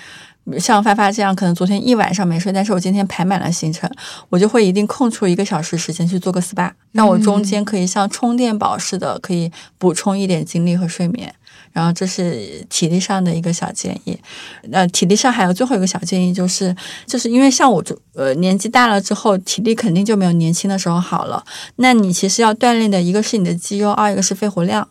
[0.59, 3.91] 像发发这样，可能昨天一晚上没睡，但是我今天排满了行程，
[4.29, 11.33] 我就会一定空出一个小时时间去做个 SPA，让我中间可以像充电宝似的，可以补充一点精力和睡眠。
[11.73, 14.19] 然后这是体力上的一个小建议，
[14.71, 16.75] 呃，体力上还有最后一个小建议，就是
[17.07, 21.43] 就是因为像我这呃年纪大了之后，体力肯定就没有年轻的时候好了。
[21.77, 24.87] 那你其实要锻炼的一个是你的肌肉，二一个是肺活量。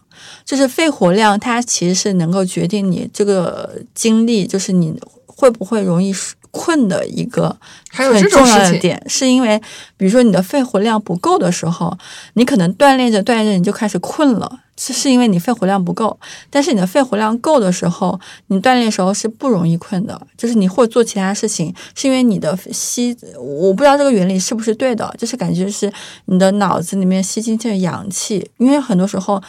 [0.45, 4.93] 就是肺活量，它其实是能够决定你这个精力，就是你
[5.41, 6.13] 会不会容易
[6.51, 7.57] 困的一个
[7.89, 9.59] 很重要的点，是因为
[9.97, 11.97] 比如说你的肺活量不够的时候，
[12.33, 16.19] 你可能锻炼着锻炼着你就开始困了，是是因为你肺活量不够。
[16.51, 25.91] 但是你的肺活量够的时候，你锻炼的时候是不容易困的，就是你或做其他事情，是因为你的吸，我不知道这个原理是不是对的，就是感觉是
[26.25, 29.41] 你的脑子里面吸进去的氧气，因为很多时候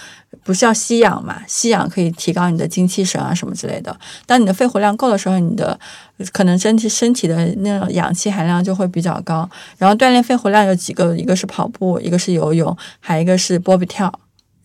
[0.45, 3.97] 不是要吸氧嘛，吸氧可以提高你的精气神啊什么之类的。
[4.27, 5.79] 当你的肺活量够的时候，你的
[6.33, 9.49] 可能身体身体的那种氧气含量就会比较高。
[9.79, 14.13] 然后锻炼肺活量有几个，一个是跑步，一个是游泳，还有一个是波比跳。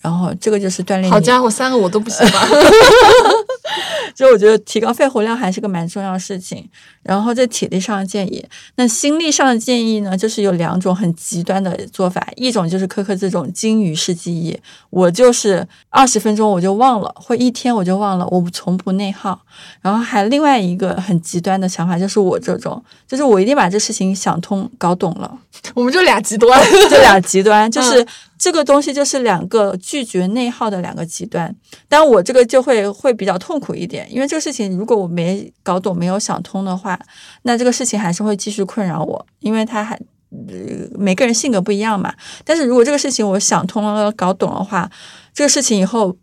[0.02, 2.50] 然后这个就是锻炼好家伙，三个我都不喜欢。
[4.16, 6.68] 所以我觉得提高肺活量还是个蛮重要的事情。
[7.04, 8.44] 然后这体力上的建议，
[8.76, 14.58] 那心力上的建议呢，就是有两种很极端的做法，一种就是科科这种金鱼式记忆，
[14.90, 19.40] 我就是二十分钟我就忘了，或一天我就忘了，我从不内耗。
[19.82, 25.32] 然后还另外一个很极端的想法，就是我这种，就是我一定把这事情想通、搞懂了。
[25.76, 26.60] 我们就俩极端。
[26.90, 28.06] 就俩极端，就是
[28.38, 31.56] 这个东西就是两个拒绝内耗的两个极端。
[31.88, 37.00] 但我这个就会会比较痛苦一点，因为这个事情如果我没搞懂、没有想通的话，
[37.44, 40.00] 那这个事情还是会继续困扰我，因为它还。
[40.30, 42.14] 呃，每个人性格不一样嘛，
[42.44, 44.92] 但是如果这个事情我想通了、搞懂的话，
[45.34, 46.14] 这个事情以后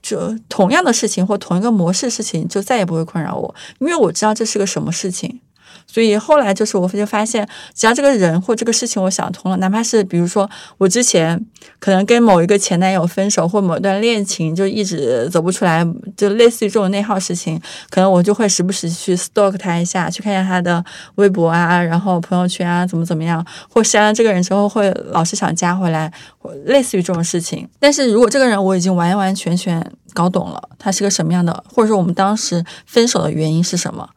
[0.00, 5.40] 就同样的事情或同一个模式事情就再也不会困扰我，因为我知道这是个什么事情。
[5.86, 10.48] 所以后来就是，我就发现，只要这个人或这个事情我想通了，哪怕是比如说
[10.78, 11.44] 我之前
[11.78, 17.60] 可能跟某一个前男友分手，或某段恋情就一直走不出来，就类似于这种内耗事情，
[17.90, 20.84] 可能我就会时不时去 stalk 他一下，去看一下他的
[21.16, 27.68] 微博啊，然后朋友圈啊，怎么怎么样，或删了这个人之后会老是想加回来，或类似于这种事情。
[27.78, 34.08] 但是如果这个人我已经完完全全搞懂了，他是个什么样的，或者说我们当时分手的原因是什么。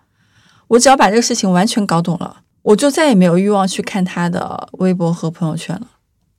[0.74, 5.88] 我只要把这个事情完全搞懂了，我就再也没有欲望去看他的微博和朋友圈了，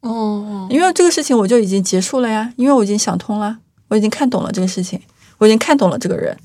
[0.00, 3.56] 哦，因为这个事情我就已经结束了呀，因为我已经想通了，
[3.86, 5.00] 我已经看懂了这个事情，
[5.38, 6.36] 我已经看懂了这个人，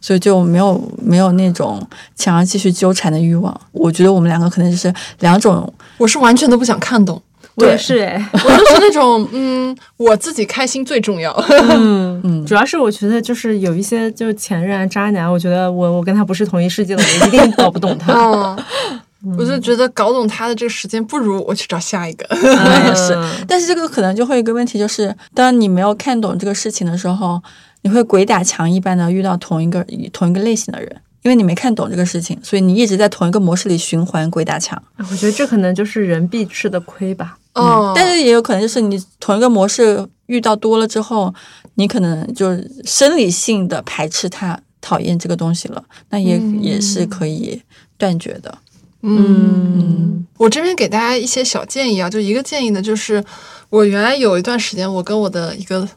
[0.00, 1.84] 所以就没有没有那种
[2.14, 3.60] 想要继续纠缠的欲望。
[3.72, 7.20] 我觉得我们两个可能就是两种，我是完全都不想看懂，
[7.56, 11.32] 我也是哎， 我就是那种嗯，我自己开心最重要。
[11.48, 18.12] 嗯嗯主要是我觉得就是有一些就是前任啊渣男，我觉得我我跟他不是同一世界的，我一定搞不懂他。
[19.24, 22.26] 嗯，我就觉得搞懂他的这个时间，不如我去找下一个。
[22.30, 27.40] 我也是嗯，但是这个可能就会有一个问题，就是当你没有看懂这个事情的时候，
[27.82, 34.82] 你会鬼打墙一般的遇到同一个同一个类型的人，因为你没看懂这个事情，所以你一直在同一个模式里循环鬼打墙。
[34.98, 37.36] 我觉得这可能就是人必吃的亏吧。
[37.54, 41.34] 哦，但是也有可能就是你同一个模式遇到多了之后，
[41.74, 46.62] 你可能就是生理性的排斥它、讨厌这个东西了，那也、嗯。
[46.62, 47.60] 也是可以
[47.98, 48.58] 断绝的。
[49.02, 53.22] 嗯，我这边给大家一些小建议啊，就一个建议呢，就是
[53.68, 55.88] 我原来有一段时间，我跟我的一个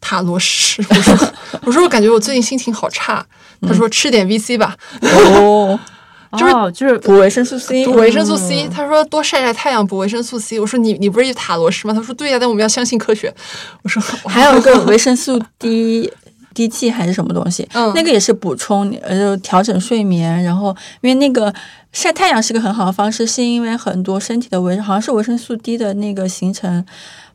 [0.00, 1.32] 塔罗师，我说
[1.64, 3.26] 我说我感觉我最近心情好差，
[3.62, 5.78] 他说吃点 VC 吧， 哦，
[6.38, 11.94] 就是哦，就是补维生素 C，补维生素 C，他说多晒晒太阳补维生素 C，我说你你不是塔罗师吗？
[11.94, 13.32] 他说对呀、但我们要相信科学，
[13.82, 16.12] 我说 还有一个维生素 D。
[16.54, 17.66] D T 还是什么东西？
[17.72, 20.42] 嗯那个也是补充，呃，就调整睡眠。
[20.42, 20.68] 然后，
[21.00, 21.50] 因为那个
[21.92, 26.84] 晒太阳是个很好的方式，是因为很多身体的维，好像是维生素 D 的那个形成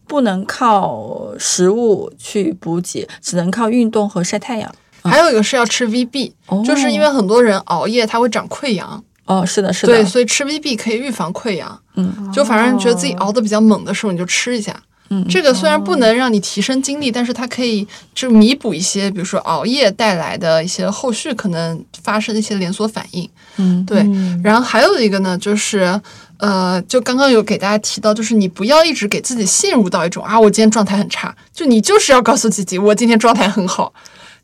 [0.05, 4.71] 不能靠食物去补给，只能靠运动和晒太阳。
[5.07, 11.79] 还有一个是要吃 VB，、哦就是因为很多人熬夜他会长溃疡，哦，是的，是的，对，所以吃 VB 可以预防溃疡。
[11.95, 14.75] 嗯就反正觉得自己熬得比较猛的时候，你就吃一下。
[15.09, 23.27] 嗯，这个虽然不能让你提升精力，但是它可以就弥补一些，比如说熬夜带来的一些后续可能发生的一些连锁反应。
[23.55, 24.05] 嗯，对，
[24.43, 25.99] 然后还有一个呢，就是
[26.39, 33.93] 呃，就刚刚有给大家提到，就是你不要一直给自己陷入到一种啊，我今天状态很差，就你就是要告诉自己，我今天状态很好。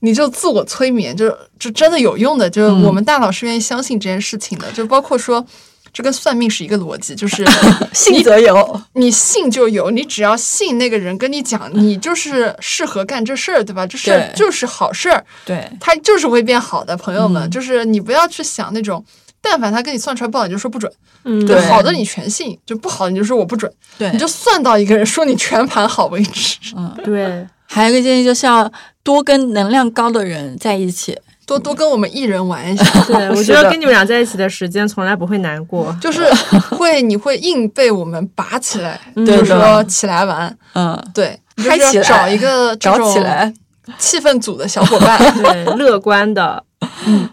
[0.06, 5.46] 你就自我催眠，就就真的有用的，就是我们大脑是愿意相信这件事情的，就包括说，
[5.94, 7.46] 这跟算命是一个逻辑，就是
[7.94, 8.82] 信则有。
[8.96, 13.88] 你信就有，你只要信那个人跟你讲，你就是适合干这事儿，对吧？
[13.88, 17.50] 这事儿就是好事儿，对，它就是会变好的，朋友们，嗯。
[17.50, 19.02] 就是你不要去想那种，
[19.42, 20.92] 但凡他跟你算出来不好，你就说不准，
[21.24, 24.12] 嗯，对，好的你全信，就不好你就说我不准，对。
[24.12, 28.72] 你就算到一个人说你全盘好为止，嗯，对，还有一个建议就是要
[29.04, 31.18] 多跟能量高的人在一起。
[31.46, 35.94] 多多跟我们艺人玩一下， 对， 我觉得跟你们俩在一起的时间从来不会难过。
[36.00, 36.26] 就是
[36.72, 39.26] 会你会硬被我们拔起来，嗯。
[39.26, 43.54] 就是说起来玩，嗯，对，你嗨起来找一个找起来。
[44.00, 46.64] 气氛组的小伙伴，对，乐观的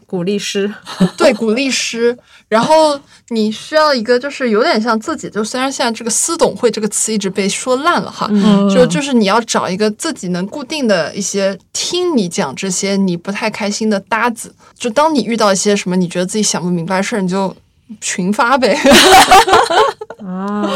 [0.06, 0.72] 鼓励师。
[1.16, 2.16] 对鼓励师，
[2.48, 2.98] 然后
[3.28, 8.68] 你需要一个就是有点像自己，就虽然现在这个私董会这个词一直被说烂了哈，嗯。
[8.70, 17.54] 就就是你要找一个自己能固定的一些听你讲这些你不太开心的搭子，就当你遇到一些什么你觉得自己想不明白的事儿，你就
[18.00, 18.78] 群发呗。
[20.24, 20.70] 啊，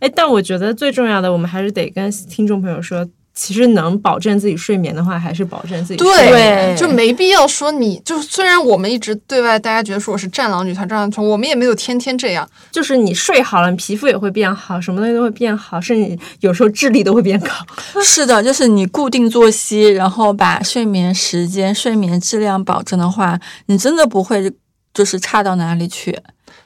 [0.00, 3.06] 哎，但我觉得最重要的，我们还是得跟听众朋友说，
[3.36, 6.76] 其实能保证自己睡眠的话，还是保证自己睡对，眠。
[6.76, 12.48] 就没必要说你就虽然我们一直对外大家觉得说我是战狼女团，战狼女团，我们也没有天天这样。
[12.72, 17.48] 就是你睡好了，你皮肤也会变好，什么东西都会变好，甚至有时候智力都会变高。
[18.02, 24.50] 是的，就是你固定作息，然后把睡眠时间、睡眠质量保证的话，你真的不会
[24.94, 26.18] 就是差到哪里去。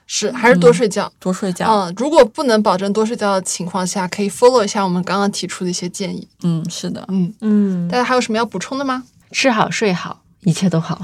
[0.07, 1.11] 是，还是多睡觉。
[1.19, 6.27] 多睡觉，嗯，如果不能保证多睡觉的情况下，可以 follow 一下我们刚刚提出的一些建议。
[6.43, 9.05] 嗯，是的，嗯，嗯大，家还有什么要补充的吗？
[9.31, 11.01] 吃好睡好，一切都好。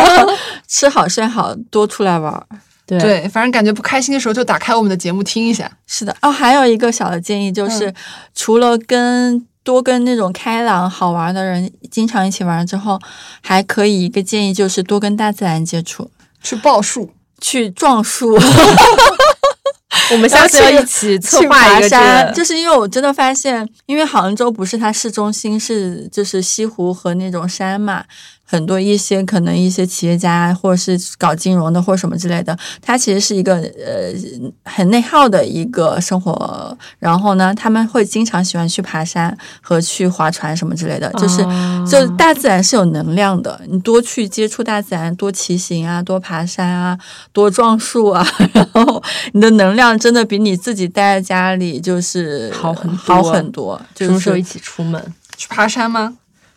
[0.68, 2.46] 吃好睡好，多出来玩儿。
[2.86, 5.70] 对对，反正感觉不开心的时候就打开我们的节目听一下。
[5.86, 7.94] 是的，哦，还有一个小的建议就是，嗯
[8.34, 13.00] 除了跟多跟那种开朗好玩的人经常一起玩之后，
[13.40, 16.10] 还可以一个建议就是多跟大自然接触，
[16.42, 17.10] 去报数，
[17.44, 18.38] 去撞树。
[20.10, 28.04] 我们下次要一起策去爬划一个这山，个，就是因为我真的发现，因为杭州不是它市中心是就是西湖和那种山嘛，
[28.54, 34.12] 很多一些可能一些企业家或者是搞金融的或什么之类的，他其实是一个呃
[34.64, 36.76] 很内耗的一个生活。
[36.98, 41.42] 然后呢，他们会经常喜欢去爬山和去划船什么之类的，就是。
[41.42, 46.98] 哦就大自然是有能量的，你多去接触大自然，多骑行啊，多爬山啊，
[47.32, 49.02] 多撞树啊， 然后
[49.32, 53.80] 你的能量真的比你自己待在家里就是好很多好很多。
[53.94, 55.00] 就是什么时候一起出门
[55.36, 56.14] 去爬山吗？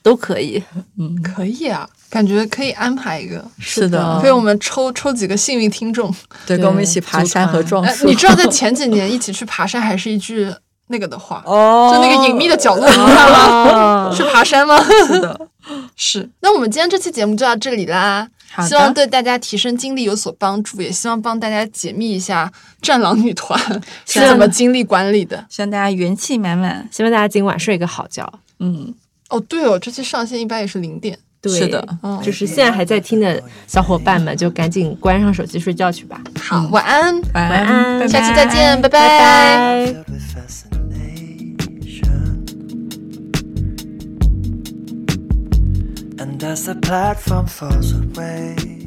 [0.07, 0.63] 都可以。
[0.97, 6.13] 嗯，可以啊，感觉可以安排一个，是的，可以我们抽抽几个幸运听众。
[6.45, 8.07] 对，跟我们一起爬山和撞哎，树。
[8.07, 10.49] 你知道在前几年一起去爬山还是一句
[10.87, 14.09] 那个的话， 哦，就那个隐秘的角落，你知道吗？
[14.09, 14.81] 哦 去爬山吗？
[15.07, 15.47] 是的，
[15.97, 16.29] 是。
[16.39, 18.29] 那我们今天这期节目就到这里啦。
[18.65, 22.49] 希望对大家提升精力有所帮助，也希望帮大家解密一下
[22.81, 23.59] 战狼女团
[24.05, 25.45] 是怎么精力管理的。
[25.49, 26.87] 希望大家元气满满。
[26.89, 28.27] 希望大家今晚睡个好觉。
[28.59, 28.91] 嗯，
[29.29, 31.17] 哦，对哦，这期上线一般也是零点。
[31.39, 36.19] 对，是的，嗯就是现在还在听的小伙伴们，就赶紧关上手机睡觉去吧。
[36.39, 37.13] 好，晚安。
[37.33, 39.93] 晚晚安拜下期再见，拜拜
[46.39, 48.86] as the platform falls away.